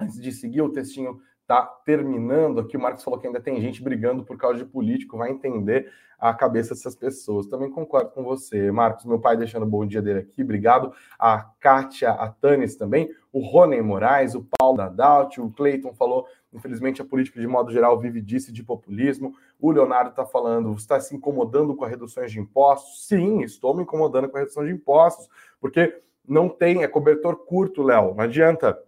antes 0.00 0.20
de 0.20 0.32
seguir 0.32 0.62
o 0.62 0.72
textinho 0.72 1.20
tá 1.50 1.62
terminando 1.84 2.60
aqui. 2.60 2.76
O 2.76 2.80
Marcos 2.80 3.02
falou 3.02 3.18
que 3.18 3.26
ainda 3.26 3.40
tem 3.40 3.60
gente 3.60 3.82
brigando 3.82 4.22
por 4.22 4.36
causa 4.36 4.58
de 4.58 4.64
político, 4.64 5.18
vai 5.18 5.32
entender 5.32 5.90
a 6.16 6.32
cabeça 6.32 6.74
dessas 6.74 6.94
pessoas. 6.94 7.48
Também 7.48 7.68
concordo 7.68 8.10
com 8.10 8.22
você, 8.22 8.70
Marcos. 8.70 9.04
Meu 9.04 9.18
pai 9.18 9.36
deixando 9.36 9.64
o 9.64 9.68
bom 9.68 9.84
dia 9.84 10.00
dele 10.00 10.20
aqui, 10.20 10.44
obrigado. 10.44 10.92
A 11.18 11.40
Kátia, 11.58 12.12
a 12.12 12.28
Tanis 12.28 12.76
também, 12.76 13.10
o 13.32 13.40
Rony 13.40 13.82
Moraes, 13.82 14.36
o 14.36 14.46
Paulo 14.56 14.76
Dadalt, 14.76 15.38
o 15.38 15.50
Cleiton 15.50 15.92
falou, 15.92 16.24
infelizmente 16.52 17.02
a 17.02 17.04
política 17.04 17.40
de 17.40 17.48
modo 17.48 17.72
geral 17.72 17.98
vive 17.98 18.20
disso 18.20 18.52
de 18.52 18.62
populismo. 18.62 19.34
O 19.58 19.72
Leonardo 19.72 20.10
está 20.10 20.24
falando, 20.24 20.72
está 20.74 21.00
se 21.00 21.16
incomodando 21.16 21.74
com 21.74 21.84
as 21.84 21.90
reduções 21.90 22.30
de 22.30 22.38
impostos? 22.38 23.08
Sim, 23.08 23.42
estou 23.42 23.74
me 23.74 23.82
incomodando 23.82 24.28
com 24.28 24.36
a 24.36 24.40
redução 24.40 24.64
de 24.64 24.70
impostos, 24.70 25.28
porque 25.60 26.00
não 26.28 26.48
tem, 26.48 26.84
é 26.84 26.86
cobertor 26.86 27.44
curto, 27.44 27.82
Léo. 27.82 28.14
Não 28.14 28.22
adianta 28.22 28.78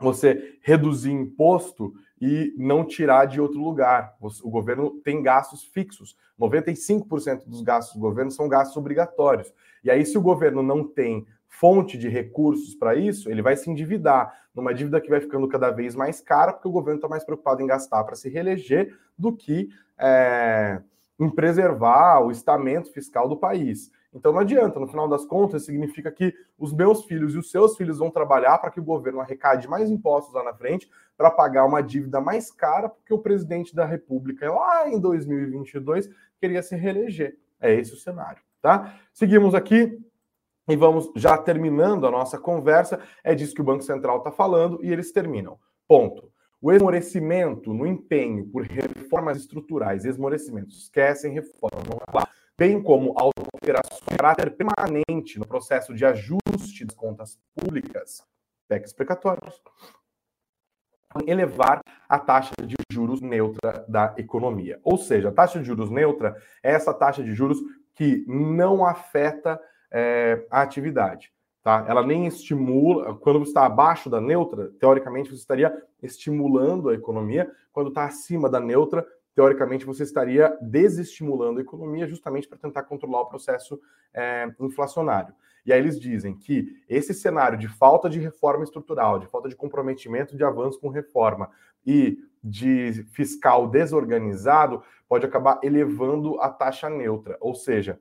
você 0.00 0.58
reduzir 0.62 1.12
imposto 1.12 1.94
e 2.20 2.54
não 2.56 2.84
tirar 2.84 3.26
de 3.26 3.40
outro 3.40 3.60
lugar. 3.60 4.16
O 4.42 4.50
governo 4.50 4.90
tem 5.04 5.22
gastos 5.22 5.64
fixos. 5.64 6.16
95% 6.38 7.44
dos 7.46 7.62
gastos 7.62 7.94
do 7.94 8.00
governo 8.00 8.30
são 8.30 8.48
gastos 8.48 8.76
obrigatórios. 8.76 9.52
E 9.82 9.90
aí, 9.90 10.04
se 10.04 10.18
o 10.18 10.22
governo 10.22 10.62
não 10.62 10.84
tem 10.84 11.26
fonte 11.48 11.96
de 11.96 12.08
recursos 12.08 12.74
para 12.74 12.94
isso, 12.94 13.30
ele 13.30 13.42
vai 13.42 13.56
se 13.56 13.70
endividar, 13.70 14.32
numa 14.54 14.74
dívida 14.74 15.00
que 15.00 15.10
vai 15.10 15.20
ficando 15.20 15.48
cada 15.48 15.70
vez 15.70 15.94
mais 15.94 16.20
cara, 16.20 16.52
porque 16.52 16.68
o 16.68 16.72
governo 16.72 16.98
está 16.98 17.08
mais 17.08 17.24
preocupado 17.24 17.62
em 17.62 17.66
gastar 17.66 18.04
para 18.04 18.16
se 18.16 18.28
reeleger 18.28 18.96
do 19.16 19.32
que 19.34 19.68
é, 19.98 20.80
em 21.18 21.30
preservar 21.30 22.20
o 22.20 22.30
estamento 22.30 22.92
fiscal 22.92 23.28
do 23.28 23.36
país. 23.36 23.90
Então 24.12 24.32
não 24.32 24.40
adianta, 24.40 24.80
no 24.80 24.88
final 24.88 25.06
das 25.06 25.24
contas, 25.24 25.64
significa 25.64 26.10
que 26.10 26.34
os 26.58 26.72
meus 26.72 27.04
filhos 27.04 27.34
e 27.34 27.38
os 27.38 27.50
seus 27.50 27.76
filhos 27.76 27.98
vão 27.98 28.10
trabalhar 28.10 28.58
para 28.58 28.70
que 28.70 28.80
o 28.80 28.84
governo 28.84 29.20
arrecade 29.20 29.68
mais 29.68 29.90
impostos 29.90 30.34
lá 30.34 30.42
na 30.42 30.54
frente 30.54 30.88
para 31.16 31.30
pagar 31.30 31.66
uma 31.66 31.82
dívida 31.82 32.20
mais 32.20 32.50
cara, 32.50 32.88
porque 32.88 33.12
o 33.12 33.18
presidente 33.18 33.74
da 33.74 33.84
República, 33.84 34.50
lá 34.50 34.88
em 34.88 34.98
2022, 34.98 36.08
queria 36.40 36.62
se 36.62 36.74
reeleger. 36.74 37.36
É 37.60 37.74
esse 37.74 37.92
o 37.92 37.96
cenário, 37.96 38.40
tá? 38.62 38.94
Seguimos 39.12 39.54
aqui. 39.54 40.00
E 40.70 40.76
vamos 40.76 41.10
já 41.16 41.36
terminando 41.38 42.06
a 42.06 42.10
nossa 42.10 42.38
conversa. 42.38 43.00
É 43.24 43.34
disso 43.34 43.54
que 43.54 43.60
o 43.62 43.64
Banco 43.64 43.82
Central 43.82 44.18
está 44.18 44.30
falando 44.30 44.78
e 44.84 44.92
eles 44.92 45.10
terminam. 45.10 45.58
Ponto. 45.88 46.30
O 46.60 46.70
esmorecimento 46.70 47.72
no 47.72 47.86
empenho 47.86 48.46
por 48.46 48.64
reformas 48.64 49.38
estruturais, 49.38 50.04
esmorecimento, 50.04 50.68
esquecem 50.68 51.32
reforma, 51.32 51.82
não 51.88 51.96
é 51.96 52.18
lá 52.18 52.28
bem 52.58 52.82
como 52.82 53.14
alterações 53.16 54.00
de 54.00 54.16
caráter 54.16 54.50
permanente 54.50 55.38
no 55.38 55.46
processo 55.46 55.94
de 55.94 56.04
ajuste 56.04 56.84
das 56.84 56.96
contas 56.96 57.38
públicas, 57.54 58.26
PECs 58.66 58.92
precatórios, 58.92 59.62
elevar 61.24 61.80
a 62.08 62.18
taxa 62.18 62.52
de 62.60 62.74
juros 62.90 63.20
neutra 63.20 63.84
da 63.88 64.12
economia. 64.18 64.80
Ou 64.82 64.98
seja, 64.98 65.28
a 65.28 65.32
taxa 65.32 65.60
de 65.60 65.64
juros 65.64 65.88
neutra 65.88 66.36
é 66.60 66.72
essa 66.72 66.92
taxa 66.92 67.22
de 67.22 67.32
juros 67.32 67.58
que 67.94 68.24
não 68.26 68.84
afeta 68.84 69.60
é, 69.90 70.44
a 70.50 70.60
atividade. 70.60 71.32
Tá? 71.62 71.84
Ela 71.88 72.04
nem 72.04 72.26
estimula, 72.26 73.14
quando 73.14 73.42
está 73.42 73.66
abaixo 73.66 74.10
da 74.10 74.20
neutra, 74.20 74.70
teoricamente 74.80 75.30
você 75.30 75.36
estaria 75.36 75.72
estimulando 76.02 76.88
a 76.88 76.94
economia, 76.94 77.50
quando 77.72 77.88
está 77.88 78.04
acima 78.04 78.48
da 78.48 78.60
neutra, 78.60 79.06
teoricamente, 79.38 79.86
você 79.86 80.02
estaria 80.02 80.58
desestimulando 80.60 81.60
a 81.60 81.62
economia 81.62 82.08
justamente 82.08 82.48
para 82.48 82.58
tentar 82.58 82.82
controlar 82.82 83.20
o 83.20 83.28
processo 83.28 83.80
é, 84.12 84.52
inflacionário. 84.58 85.32
E 85.64 85.72
aí 85.72 85.78
eles 85.78 86.00
dizem 86.00 86.34
que 86.34 86.82
esse 86.88 87.14
cenário 87.14 87.56
de 87.56 87.68
falta 87.68 88.10
de 88.10 88.18
reforma 88.18 88.64
estrutural, 88.64 89.20
de 89.20 89.28
falta 89.28 89.48
de 89.48 89.54
comprometimento 89.54 90.36
de 90.36 90.42
avanço 90.42 90.80
com 90.80 90.88
reforma 90.88 91.50
e 91.86 92.18
de 92.42 93.04
fiscal 93.12 93.68
desorganizado 93.68 94.82
pode 95.08 95.24
acabar 95.24 95.60
elevando 95.62 96.40
a 96.40 96.48
taxa 96.48 96.90
neutra, 96.90 97.38
ou 97.40 97.54
seja, 97.54 98.00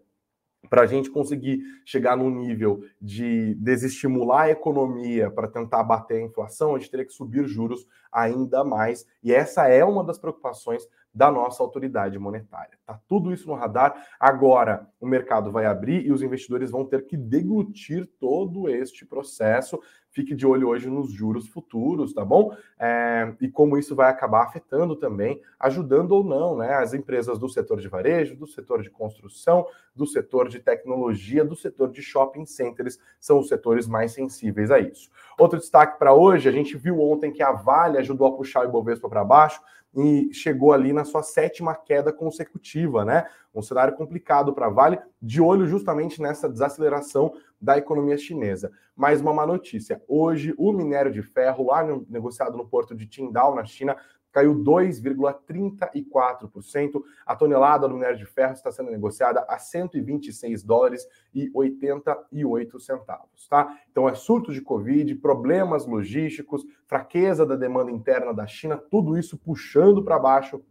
para 0.68 0.82
a 0.82 0.86
gente 0.88 1.12
conseguir 1.12 1.62
chegar 1.86 2.18
num 2.18 2.32
nível 2.32 2.84
de 3.00 3.54
desestimular 3.56 4.46
a 4.46 4.50
economia 4.50 5.30
para 5.30 5.48
tentar 5.48 5.84
bater 5.84 6.18
a 6.18 6.26
inflação, 6.26 6.76
a 6.76 6.80
gente 6.80 6.90
teria 6.90 7.06
que 7.06 7.14
subir 7.14 7.48
juros 7.48 7.86
ainda 8.12 8.64
mais. 8.64 9.06
E 9.24 9.32
essa 9.32 9.68
é 9.68 9.86
uma 9.86 10.04
das 10.04 10.18
preocupações 10.18 10.84
da 11.18 11.32
nossa 11.32 11.64
autoridade 11.64 12.20
monetária. 12.20 12.78
Tá 12.86 13.00
tudo 13.08 13.34
isso 13.34 13.48
no 13.48 13.56
radar. 13.56 14.06
Agora 14.20 14.88
o 15.02 15.08
mercado 15.08 15.52
vai 15.52 15.66
abrir 15.66 16.06
e 16.06 16.12
os 16.12 16.22
investidores 16.22 16.70
vão 16.70 16.86
ter 16.86 17.08
que 17.08 17.18
deglutir 17.18 18.08
todo 18.20 18.70
este 18.70 19.04
processo. 19.04 19.82
Fique 20.12 20.36
de 20.36 20.46
olho 20.46 20.68
hoje 20.68 20.88
nos 20.88 21.12
juros 21.12 21.48
futuros, 21.48 22.14
tá 22.14 22.24
bom? 22.24 22.56
É, 22.80 23.34
e 23.42 23.50
como 23.50 23.80
isso 23.80 23.96
vai 23.96 24.12
acabar 24.12 24.44
afetando 24.44 24.96
também, 24.96 25.42
ajudando 25.60 26.12
ou 26.12 26.24
não, 26.24 26.56
né? 26.56 26.76
As 26.76 26.94
empresas 26.94 27.40
do 27.40 27.50
setor 27.50 27.82
de 27.82 27.88
varejo, 27.88 28.36
do 28.36 28.46
setor 28.46 28.84
de 28.84 28.90
construção, 28.92 29.66
do 29.98 30.06
setor 30.06 30.48
de 30.48 30.60
tecnologia, 30.60 31.44
do 31.44 31.56
setor 31.56 31.92
de 31.92 32.02
shopping 32.02 32.46
centers, 32.46 33.00
são 33.20 33.40
os 33.40 33.48
setores 33.48 33.88
mais 33.88 34.14
sensíveis 34.14 34.70
a 34.70 34.80
isso. 34.80 35.10
Outro 35.38 35.60
destaque 35.60 35.98
para 35.98 36.14
hoje, 36.14 36.48
a 36.48 36.52
gente 36.52 36.78
viu 36.78 37.02
ontem 37.02 37.32
que 37.32 37.42
a 37.42 37.52
Vale 37.52 37.98
ajudou 37.98 38.28
a 38.28 38.36
puxar 38.36 38.62
o 38.62 38.70
Ibovespa 38.70 39.10
para 39.10 39.26
baixo 39.26 39.60
e 39.96 40.30
chegou 40.32 40.74
ali 40.74 40.94
na 40.94 41.04
sua 41.04 41.24
sétima 41.24 41.74
queda 41.74 42.14
consecutiva, 42.14 43.04
né? 43.04 43.26
Um 43.54 43.62
cenário 43.62 43.96
complicado 43.96 44.54
para 44.54 44.68
a 44.68 44.70
Vale, 44.70 45.00
de 45.20 45.42
olho 45.42 45.66
justamente 45.66 46.22
nessa 46.22 46.48
desaceleração 46.48 47.34
da 47.60 47.78
economia 47.78 48.18
chinesa. 48.18 48.72
Mais 48.96 49.20
uma 49.22 49.34
má 49.34 49.46
notícia: 49.46 50.02
hoje 50.08 50.54
o 50.58 50.72
minério 50.72 51.12
de 51.12 51.24
ferro, 51.24 51.68
lá 51.68 51.84
negociado 52.08 52.58
no 52.58 52.68
porto 52.68 52.96
de 52.96 53.08
Qingdao, 53.08 53.56
na 53.56 53.66
China, 53.66 53.98
caiu 54.32 54.56
2,34%. 54.56 57.04
A 57.26 57.36
tonelada 57.36 57.88
do 57.88 57.96
minério 57.96 58.18
de 58.18 58.26
ferro 58.26 58.54
está 58.54 58.72
sendo 58.72 58.92
negociada 58.92 59.44
a 59.48 59.58
126 59.58 60.62
dólares 60.64 61.08
e 61.34 61.50
88 61.54 62.80
centavos, 62.80 63.48
tá? 63.48 63.76
Então 63.92 64.08
é 64.08 64.16
surto 64.16 64.54
de 64.54 64.62
Covid, 64.62 65.16
problemas 65.16 65.86
logísticos, 65.86 66.66
fraqueza 66.86 67.46
da 67.46 67.56
demanda 67.56 67.92
interna 67.92 68.34
da 68.34 68.46
China, 68.46 68.78
tudo 68.78 69.18
isso 69.18 69.38
puxando 69.38 70.04
para 70.04 70.20
baixo 70.20 70.62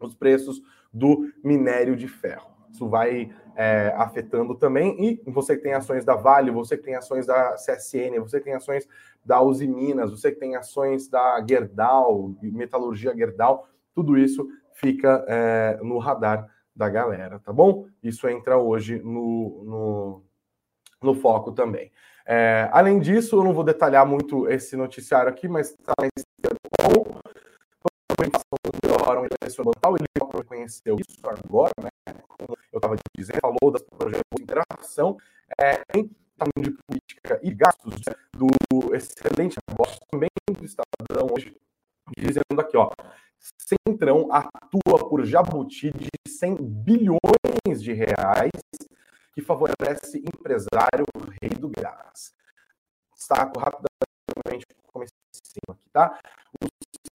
os 0.00 0.14
preços 0.14 0.62
do 0.92 1.30
minério 1.42 1.96
de 1.96 2.08
ferro. 2.08 2.55
Isso 2.76 2.86
vai 2.86 3.30
é, 3.56 3.90
afetando 3.96 4.54
também. 4.54 5.02
E 5.02 5.30
você 5.30 5.56
que 5.56 5.62
tem 5.62 5.72
ações 5.72 6.04
da 6.04 6.14
Vale, 6.14 6.50
você 6.50 6.76
que 6.76 6.84
tem 6.84 6.94
ações 6.94 7.26
da 7.26 7.54
CSN, 7.54 8.20
você 8.20 8.38
que 8.38 8.44
tem 8.44 8.54
ações 8.54 8.86
da 9.24 9.40
Uzi 9.40 9.66
Minas, 9.66 10.10
você 10.10 10.30
que 10.30 10.38
tem 10.38 10.56
ações 10.56 11.08
da 11.08 11.42
Gerdau, 11.48 12.34
Metalurgia 12.42 13.16
Gerdau, 13.16 13.66
tudo 13.94 14.18
isso 14.18 14.46
fica 14.74 15.24
é, 15.26 15.78
no 15.82 15.96
radar 15.96 16.46
da 16.74 16.90
galera, 16.90 17.38
tá 17.38 17.50
bom? 17.50 17.86
Isso 18.02 18.28
entra 18.28 18.58
hoje 18.58 19.00
no, 19.02 19.64
no, 19.64 20.22
no 21.02 21.14
foco 21.14 21.50
também. 21.52 21.90
É, 22.26 22.68
além 22.72 23.00
disso, 23.00 23.36
eu 23.36 23.44
não 23.44 23.54
vou 23.54 23.64
detalhar 23.64 24.04
muito 24.04 24.46
esse 24.48 24.76
noticiário 24.76 25.30
aqui, 25.30 25.48
mas 25.48 25.70
está 25.70 25.94
com 25.96 27.06
melhoram 28.84 29.24
ele 29.24 30.06
reconheceu 30.46 30.96
isso 31.00 31.20
agora, 31.24 31.72
né? 31.82 31.88
Como 32.28 32.58
eu 32.72 32.76
estava 32.78 32.96
dizendo, 33.16 33.38
falou 33.40 33.70
das 33.70 33.82
projetos 33.82 34.24
de 34.36 34.42
interação 34.42 35.16
é, 35.60 35.82
em 35.96 36.10
tamanho 36.36 36.70
de 36.70 36.76
política 36.86 37.40
e 37.42 37.54
gastos 37.54 38.00
do 38.32 38.94
excelente 38.94 39.56
negócio 39.68 39.98
também 40.10 40.28
do 40.50 40.64
Estadão 40.64 41.28
hoje, 41.34 41.56
dizendo 42.16 42.60
aqui, 42.60 42.76
ó, 42.76 42.92
Centrão 43.58 44.28
atua 44.30 45.08
por 45.08 45.24
jabuti 45.24 45.90
de 45.92 46.08
100 46.28 46.56
bilhões 46.56 47.82
de 47.82 47.92
reais 47.92 48.50
que 49.34 49.42
favorece 49.42 50.18
empresário 50.18 51.04
rei 51.42 51.50
do 51.50 51.68
gás. 51.68 52.32
Destaco 53.14 53.58
rapidamente 53.58 54.66
como 54.92 55.04
aqui, 55.04 55.80
tá? 55.92 56.18
O 56.62 56.66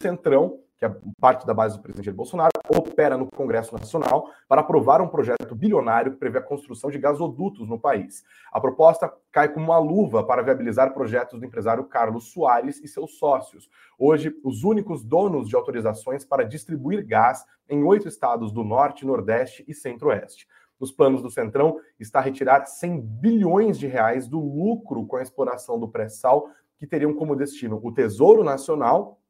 Centrão 0.02 0.64
que 0.82 0.86
é 0.86 0.96
parte 1.20 1.46
da 1.46 1.54
base 1.54 1.78
do 1.78 1.84
presidente 1.84 2.06
Jair 2.06 2.18
Bolsonaro, 2.18 2.50
opera 2.68 3.16
no 3.16 3.28
Congresso 3.28 3.72
Nacional 3.72 4.32
para 4.48 4.62
aprovar 4.62 5.00
um 5.00 5.08
projeto 5.08 5.54
bilionário 5.54 6.14
que 6.14 6.18
prevê 6.18 6.40
a 6.40 6.42
construção 6.42 6.90
de 6.90 6.98
gasodutos 6.98 7.70
no 7.70 7.80
país. 7.80 8.24
A 8.52 8.60
proposta 8.60 9.14
cai 9.32 9.48
como 9.48 9.68
uma 9.68 9.78
luva 9.78 10.26
para 10.26 10.42
viabilizar 10.42 10.92
projetos 10.92 11.40
do 11.40 11.46
empresário 11.46 11.84
Carlos 11.84 12.32
Soares 12.32 12.82
e 12.84 12.88
seus 12.88 13.20
sócios, 13.20 13.70
hoje 13.96 14.36
os 14.44 14.64
únicos 14.64 15.04
donos 15.04 15.48
de 15.48 15.56
autorizações 15.56 16.26
para 16.26 16.44
distribuir 16.44 17.06
gás 17.06 17.46
em 17.70 17.84
oito 17.84 18.08
estados 18.08 18.52
do 18.52 18.64
Norte, 18.64 19.06
Nordeste 19.06 19.64
e 19.68 19.76
Centro-Oeste. 19.76 20.48
Nos 20.80 20.92
planos 20.92 21.22
do 21.22 21.30
Centrão 21.30 21.78
está 22.00 22.20
retirar 22.20 22.66
100 22.66 23.02
bilhões 23.02 23.78
de 23.78 23.86
reais 23.86 24.28
do 24.28 24.40
lucro 24.40 25.06
com 25.06 25.18
a 25.18 25.22
exploração 25.22 25.80
do 25.80 25.88
pré-sal, 25.88 26.50
que 26.80 26.88
teriam 26.88 27.14
como 27.14 27.36
destino 27.36 27.80
o 27.84 27.94
Tesouro 27.94 28.44
Nacional 28.44 29.21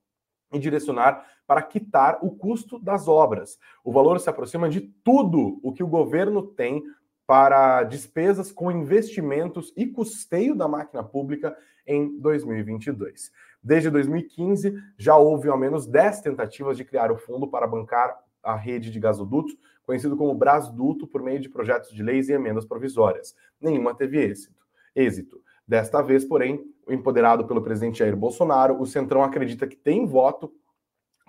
e 0.51 0.59
direcionar 0.59 1.25
para 1.47 1.61
quitar 1.61 2.19
o 2.21 2.31
custo 2.31 2.79
das 2.79 3.07
obras. 3.07 3.57
O 3.83 3.91
valor 3.91 4.19
se 4.19 4.29
aproxima 4.29 4.69
de 4.69 4.81
tudo 4.81 5.59
o 5.63 5.71
que 5.71 5.83
o 5.83 5.87
governo 5.87 6.43
tem 6.43 6.83
para 7.25 7.83
despesas 7.83 8.51
com 8.51 8.71
investimentos 8.71 9.71
e 9.75 9.87
custeio 9.87 10.55
da 10.55 10.67
máquina 10.67 11.03
pública 11.03 11.55
em 11.85 12.19
2022. 12.19 13.31
Desde 13.63 13.89
2015, 13.89 14.75
já 14.97 15.15
houve 15.15 15.47
ao 15.47 15.57
menos 15.57 15.85
10 15.85 16.21
tentativas 16.21 16.77
de 16.77 16.83
criar 16.83 17.11
o 17.11 17.17
fundo 17.17 17.47
para 17.47 17.67
bancar 17.67 18.17
a 18.43 18.55
rede 18.55 18.89
de 18.89 18.99
gasodutos, 18.99 19.55
conhecido 19.83 20.17
como 20.17 20.33
Brasduto, 20.33 21.07
por 21.07 21.21
meio 21.21 21.39
de 21.39 21.49
projetos 21.49 21.93
de 21.93 22.01
leis 22.01 22.27
e 22.29 22.33
emendas 22.33 22.65
provisórias. 22.65 23.35
Nenhuma 23.59 23.93
teve 23.93 24.19
êxito. 24.23 24.65
êxito. 24.95 25.41
Desta 25.67 26.01
vez, 26.01 26.25
porém, 26.25 26.70
empoderado 26.87 27.45
pelo 27.45 27.61
presidente 27.61 27.99
Jair 27.99 28.15
Bolsonaro, 28.15 28.79
o 28.79 28.85
Centrão 28.85 29.23
acredita 29.23 29.67
que 29.67 29.75
tem 29.75 30.05
voto 30.05 30.51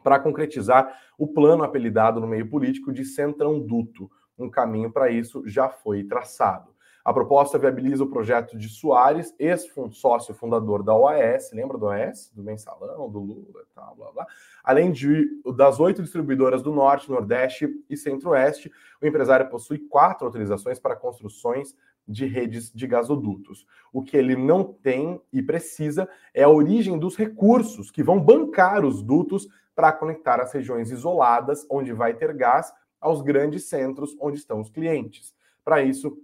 para 0.03 0.18
concretizar 0.18 0.99
o 1.16 1.29
plano 1.29 1.62
apelidado 1.62 2.20
no 2.20 2.27
meio 2.27 2.49
político 2.49 2.93
de 2.93 3.05
Centrão 3.05 3.61
Duto. 3.61 4.11
Um 4.39 4.51
caminho 4.51 4.91
para 4.91 5.11
isso 5.11 5.43
já 5.47 5.68
foi 5.68 6.05
traçado. 6.05 6.72
A 7.05 7.13
proposta 7.13 7.59
viabiliza 7.59 8.05
o 8.05 8.09
projeto 8.09 8.57
de 8.57 8.69
Soares, 8.69 9.35
ex-sócio 9.39 10.33
fundador 10.35 10.85
da 10.85 10.95
OAS, 10.95 11.51
lembra 11.53 11.77
do 11.77 11.87
OAS? 11.87 12.31
Do 12.33 12.45
Mensalão, 12.45 13.11
do 13.11 13.19
Lula 13.19 13.63
e 13.63 13.75
tal, 13.75 13.97
blá 13.97 14.13
blá. 14.13 14.27
Além 14.63 14.93
de, 14.93 15.29
das 15.57 15.81
oito 15.81 16.01
distribuidoras 16.01 16.63
do 16.63 16.73
Norte, 16.73 17.11
Nordeste 17.11 17.69
e 17.91 17.97
Centro-Oeste, 17.97 18.71
o 19.01 19.07
empresário 19.07 19.49
possui 19.49 19.79
quatro 19.79 20.27
autorizações 20.27 20.79
para 20.79 20.95
construções 20.95 21.75
de 22.07 22.27
redes 22.27 22.73
de 22.73 22.87
gasodutos. 22.87 23.67
O 23.93 24.03
que 24.03 24.17
ele 24.17 24.37
não 24.37 24.63
tem 24.65 25.21
e 25.33 25.43
precisa 25.43 26.09
é 26.33 26.45
a 26.45 26.49
origem 26.49 26.99
dos 26.99 27.17
recursos 27.17 27.91
que 27.91 28.03
vão 28.03 28.21
bancar 28.21 28.85
os 28.85 29.03
dutos 29.03 29.49
para 29.75 29.93
conectar 29.93 30.41
as 30.41 30.53
regiões 30.53 30.91
isoladas, 30.91 31.67
onde 31.69 31.93
vai 31.93 32.15
ter 32.15 32.33
gás, 32.35 32.73
aos 33.01 33.23
grandes 33.23 33.65
centros 33.65 34.17
onde 34.21 34.39
estão 34.39 34.61
os 34.61 34.71
clientes. 34.71 35.35
Para 35.65 35.83
isso, 35.83 36.17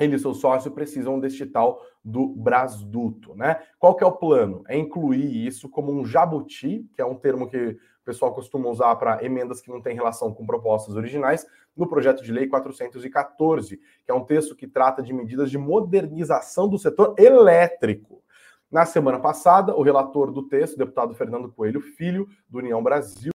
ele 0.00 0.16
e 0.16 0.18
seu 0.18 0.34
sócio 0.34 0.70
precisam 0.70 1.20
deste 1.20 1.46
tal 1.46 1.80
do 2.02 2.28
Brasduto, 2.28 3.34
né? 3.34 3.60
Qual 3.78 3.94
que 3.94 4.02
é 4.02 4.06
o 4.06 4.12
plano? 4.12 4.64
É 4.66 4.76
incluir 4.76 5.46
isso 5.46 5.68
como 5.68 5.92
um 5.92 6.04
jabuti, 6.04 6.88
que 6.94 7.02
é 7.02 7.04
um 7.04 7.14
termo 7.14 7.48
que 7.48 7.56
o 7.56 8.04
pessoal 8.04 8.34
costuma 8.34 8.68
usar 8.68 8.96
para 8.96 9.22
emendas 9.24 9.60
que 9.60 9.70
não 9.70 9.80
têm 9.80 9.94
relação 9.94 10.32
com 10.32 10.46
propostas 10.46 10.96
originais, 10.96 11.46
no 11.76 11.86
projeto 11.86 12.22
de 12.22 12.32
lei 12.32 12.48
414, 12.48 13.76
que 13.76 14.10
é 14.10 14.14
um 14.14 14.24
texto 14.24 14.56
que 14.56 14.66
trata 14.66 15.02
de 15.02 15.12
medidas 15.12 15.50
de 15.50 15.58
modernização 15.58 16.68
do 16.68 16.78
setor 16.78 17.14
elétrico. 17.18 18.22
Na 18.70 18.86
semana 18.86 19.18
passada, 19.18 19.74
o 19.76 19.82
relator 19.82 20.30
do 20.30 20.48
texto, 20.48 20.78
deputado 20.78 21.14
Fernando 21.14 21.52
Coelho 21.52 21.80
Filho, 21.80 22.28
do 22.48 22.58
União 22.58 22.82
Brasil 22.82 23.32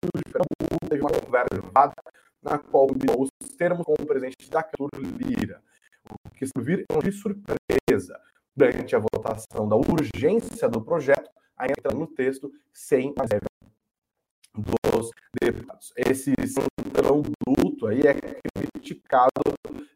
teve 0.88 1.02
uma 1.02 1.12
conversa 1.12 1.94
na 2.42 2.58
qual 2.58 2.88
os 3.20 3.30
termos 3.58 3.86
com 3.86 3.94
o 3.94 4.06
presidente 4.06 4.50
da 4.50 4.64
Câmara 4.64 4.98
Lira 5.18 5.62
que 6.36 6.46
vir 6.58 6.86
é 6.90 7.00
de 7.00 7.12
surpresa 7.12 8.20
durante 8.56 8.96
a 8.96 9.00
votação 9.00 9.68
da 9.68 9.76
urgência 9.76 10.70
do 10.70 10.82
projeto, 10.82 11.30
a 11.58 11.66
entrar 11.66 11.94
no 11.94 12.08
texto 12.08 12.52
sem 12.74 13.14
a 13.20 13.26
dos 14.58 15.12
deputados. 15.42 15.94
Esse 15.98 16.34
centrão 16.48 17.22
duto 17.46 17.88
aí 17.88 18.02
é 18.02 18.14
criticado 18.58 19.32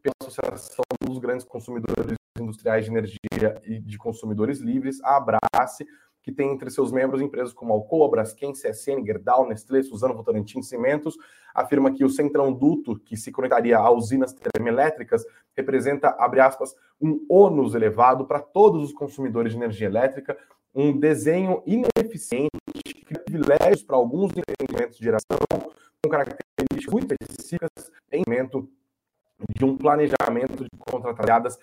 pela 0.02 0.14
Associação 0.22 0.84
dos 1.02 1.18
Grandes 1.20 1.46
Consumidores 1.46 2.18
Industriais 2.38 2.86
de 2.86 2.92
Energia 2.92 3.62
e 3.64 3.80
de 3.80 3.98
Consumidores 3.98 4.60
Livres, 4.60 5.02
a 5.04 5.18
Abrace, 5.18 5.86
que 6.30 6.36
tem 6.36 6.52
entre 6.52 6.70
seus 6.70 6.92
membros 6.92 7.22
empresas 7.22 7.54
como 7.54 7.74
Alcoa, 7.74 8.10
Braskem, 8.10 8.54
CSN, 8.54 9.04
Gerdau, 9.04 9.48
Nestlé, 9.48 9.82
Suzano 9.82 10.14
Votorantim 10.14 10.62
Cimentos, 10.62 11.18
afirma 11.54 11.92
que 11.92 12.06
o 12.06 12.10
centrão 12.10 12.54
duto 12.54 13.00
que 13.00 13.18
se 13.18 13.32
conectaria 13.32 13.78
a 13.78 13.90
usinas 13.90 14.32
termoelétricas 14.34 15.26
representa, 15.58 16.10
abre 16.20 16.40
aspas, 16.40 16.76
um 17.02 17.26
ônus 17.28 17.74
elevado 17.74 18.26
para 18.26 18.40
todos 18.40 18.84
os 18.84 18.94
consumidores 18.94 19.52
de 19.52 19.58
energia 19.58 19.88
elétrica, 19.88 20.38
um 20.74 20.98
desenho 20.98 21.64
ineficiente, 21.66 22.50
privilégios 23.26 23.82
para 23.82 23.96
alguns 23.96 24.32
empreendimentos 24.32 24.98
de 24.98 25.04
geração, 25.04 25.38
com 26.04 26.10
características 26.10 26.94
muito 26.94 27.16
específicas 27.20 27.92
em 28.12 28.24
momento 28.28 28.70
de 29.58 29.66
um 29.66 29.76
planejamento 29.76 30.64
de 30.64 30.70
contratadas 30.78 31.58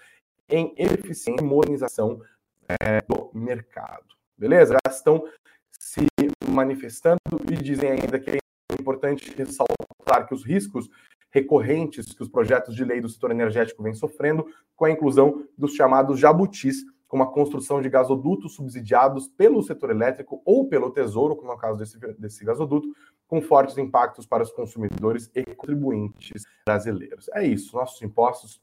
em 0.49 0.75
eficiência 0.77 1.43
e 1.43 1.47
modernização 1.47 2.21
é, 2.69 3.01
do 3.03 3.31
mercado. 3.33 4.16
Beleza? 4.39 4.75
Já 4.75 4.93
estão 4.93 5.25
se 5.73 6.07
manifestando 6.49 7.19
e 7.51 7.57
dizem 7.57 7.91
ainda 7.91 8.19
que 8.19 8.31
é 8.31 8.39
importante 8.79 9.35
ressaltar 9.35 10.27
que 10.27 10.35
os 10.35 10.45
riscos 10.45 10.89
recorrentes 11.31 12.15
que 12.15 12.23
os 12.23 12.29
projetos 12.29 12.75
de 12.75 12.85
lei 12.85 13.01
do 13.01 13.09
setor 13.09 13.31
energético 13.31 13.83
vêm 13.83 13.95
sofrendo 13.95 14.47
com 14.75 14.87
a 14.87 14.91
inclusão 14.91 15.47
dos 15.57 15.75
chamados 15.75 16.19
jabutis, 16.19 16.79
como 17.07 17.23
a 17.23 17.33
construção 17.33 17.81
de 17.81 17.89
gasodutos 17.89 18.55
subsidiados 18.55 19.29
pelo 19.29 19.63
setor 19.63 19.91
elétrico 19.91 20.41
ou 20.45 20.67
pelo 20.69 20.91
Tesouro, 20.91 21.37
como 21.37 21.53
é 21.53 21.55
o 21.55 21.59
caso 21.59 21.79
desse, 21.79 21.99
desse 22.19 22.45
gasoduto, 22.45 22.89
com 23.29 23.43
fortes 23.43 23.77
impactos 23.77 24.27
para 24.27 24.43
os 24.43 24.51
consumidores 24.51 25.31
e 25.35 25.45
contribuintes 25.45 26.45
brasileiros. 26.67 27.29
É 27.35 27.47
isso, 27.47 27.77
nossos 27.77 28.01
impostos 28.03 28.61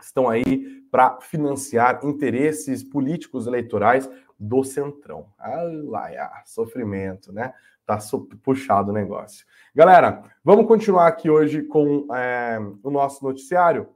estão 0.00 0.28
aí 0.28 0.82
para 0.90 1.20
financiar 1.20 2.00
interesses 2.04 2.82
políticos 2.84 3.46
eleitorais 3.46 4.08
do 4.38 4.62
Centrão. 4.62 5.32
Ah, 5.38 5.62
lá, 5.84 6.42
sofrimento, 6.46 7.32
né? 7.32 7.52
Tá 7.84 7.98
puxado 8.42 8.90
o 8.90 8.94
negócio. 8.94 9.46
Galera, 9.74 10.22
vamos 10.44 10.66
continuar 10.66 11.06
aqui 11.06 11.30
hoje 11.30 11.62
com 11.62 12.06
é, 12.14 12.58
o 12.82 12.90
nosso 12.90 13.24
noticiário? 13.24 13.88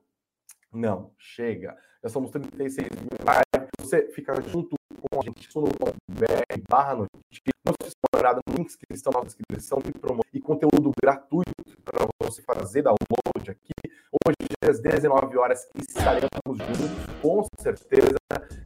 Não, 0.72 1.12
chega. 1.18 1.76
Já 2.02 2.08
somos 2.08 2.30
36 2.30 2.88
mil. 2.88 3.08
Você 3.78 4.10
fica 4.12 4.34
junto 4.40 4.74
com 5.10 5.20
a 5.20 5.24
gente 5.24 5.48
no 5.54 5.68
BR 6.08 6.62
barra 6.68 6.94
notícia. 6.94 7.52
Não 7.64 7.74
se 7.82 7.92
nos 8.34 8.56
links 8.56 8.76
que 8.76 8.84
estão 8.90 9.12
na 9.12 9.20
descrição 9.20 9.78
e, 9.84 10.36
e 10.36 10.40
conteúdo 10.40 10.92
gratuito 11.00 11.52
para 11.84 12.06
você 12.20 12.42
fazer 12.42 12.82
download 12.82 13.50
aqui. 13.50 13.72
Hoje, 14.26 14.48
às 14.68 14.80
19 14.80 15.36
horas, 15.38 15.68
estaremos 15.76 16.58
juntos, 16.58 17.20
com 17.20 17.46
certeza. 17.58 18.16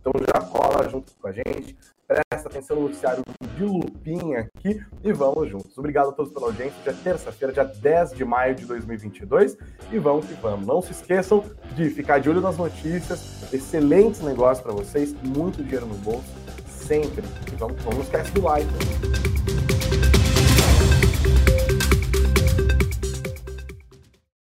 Então 0.01 0.12
já 0.20 0.47
cola 0.49 0.89
junto 0.89 1.14
com 1.16 1.28
a 1.28 1.32
gente. 1.32 1.76
Presta 2.07 2.48
atenção 2.48 2.76
no 2.76 2.82
noticiário 2.82 3.24
de 3.57 3.64
Lupinha 3.64 4.48
aqui 4.57 4.80
e 5.02 5.12
vamos 5.12 5.50
juntos. 5.50 5.76
Obrigado 5.76 6.11
a 6.11 6.12
todos 6.12 6.32
pela 6.32 6.46
audiência. 6.46 6.76
Dia 6.84 6.94
terça-feira, 7.02 7.52
dia 7.52 7.64
10 7.64 8.12
de 8.12 8.24
maio 8.24 8.54
de 8.54 8.64
2022. 8.64 9.57
E 9.90 9.98
vamos 9.98 10.26
que 10.26 10.34
vamos. 10.34 10.66
Não 10.66 10.80
se 10.80 10.92
esqueçam 10.92 11.44
de 11.74 11.90
ficar 11.90 12.20
de 12.20 12.30
olho 12.30 12.40
nas 12.40 12.57
notícias. 12.57 13.52
Excelentes 13.52 14.20
negócios 14.20 14.61
para 14.61 14.72
vocês. 14.72 15.14
Muito 15.22 15.64
dinheiro 15.64 15.86
no 15.86 15.96
bolso. 15.96 16.32
Sempre. 16.68 17.24
E 17.52 17.57
vamos, 17.57 17.84
não 17.84 18.00
esquece 18.00 18.30
do 18.30 18.42
like. 18.42 19.36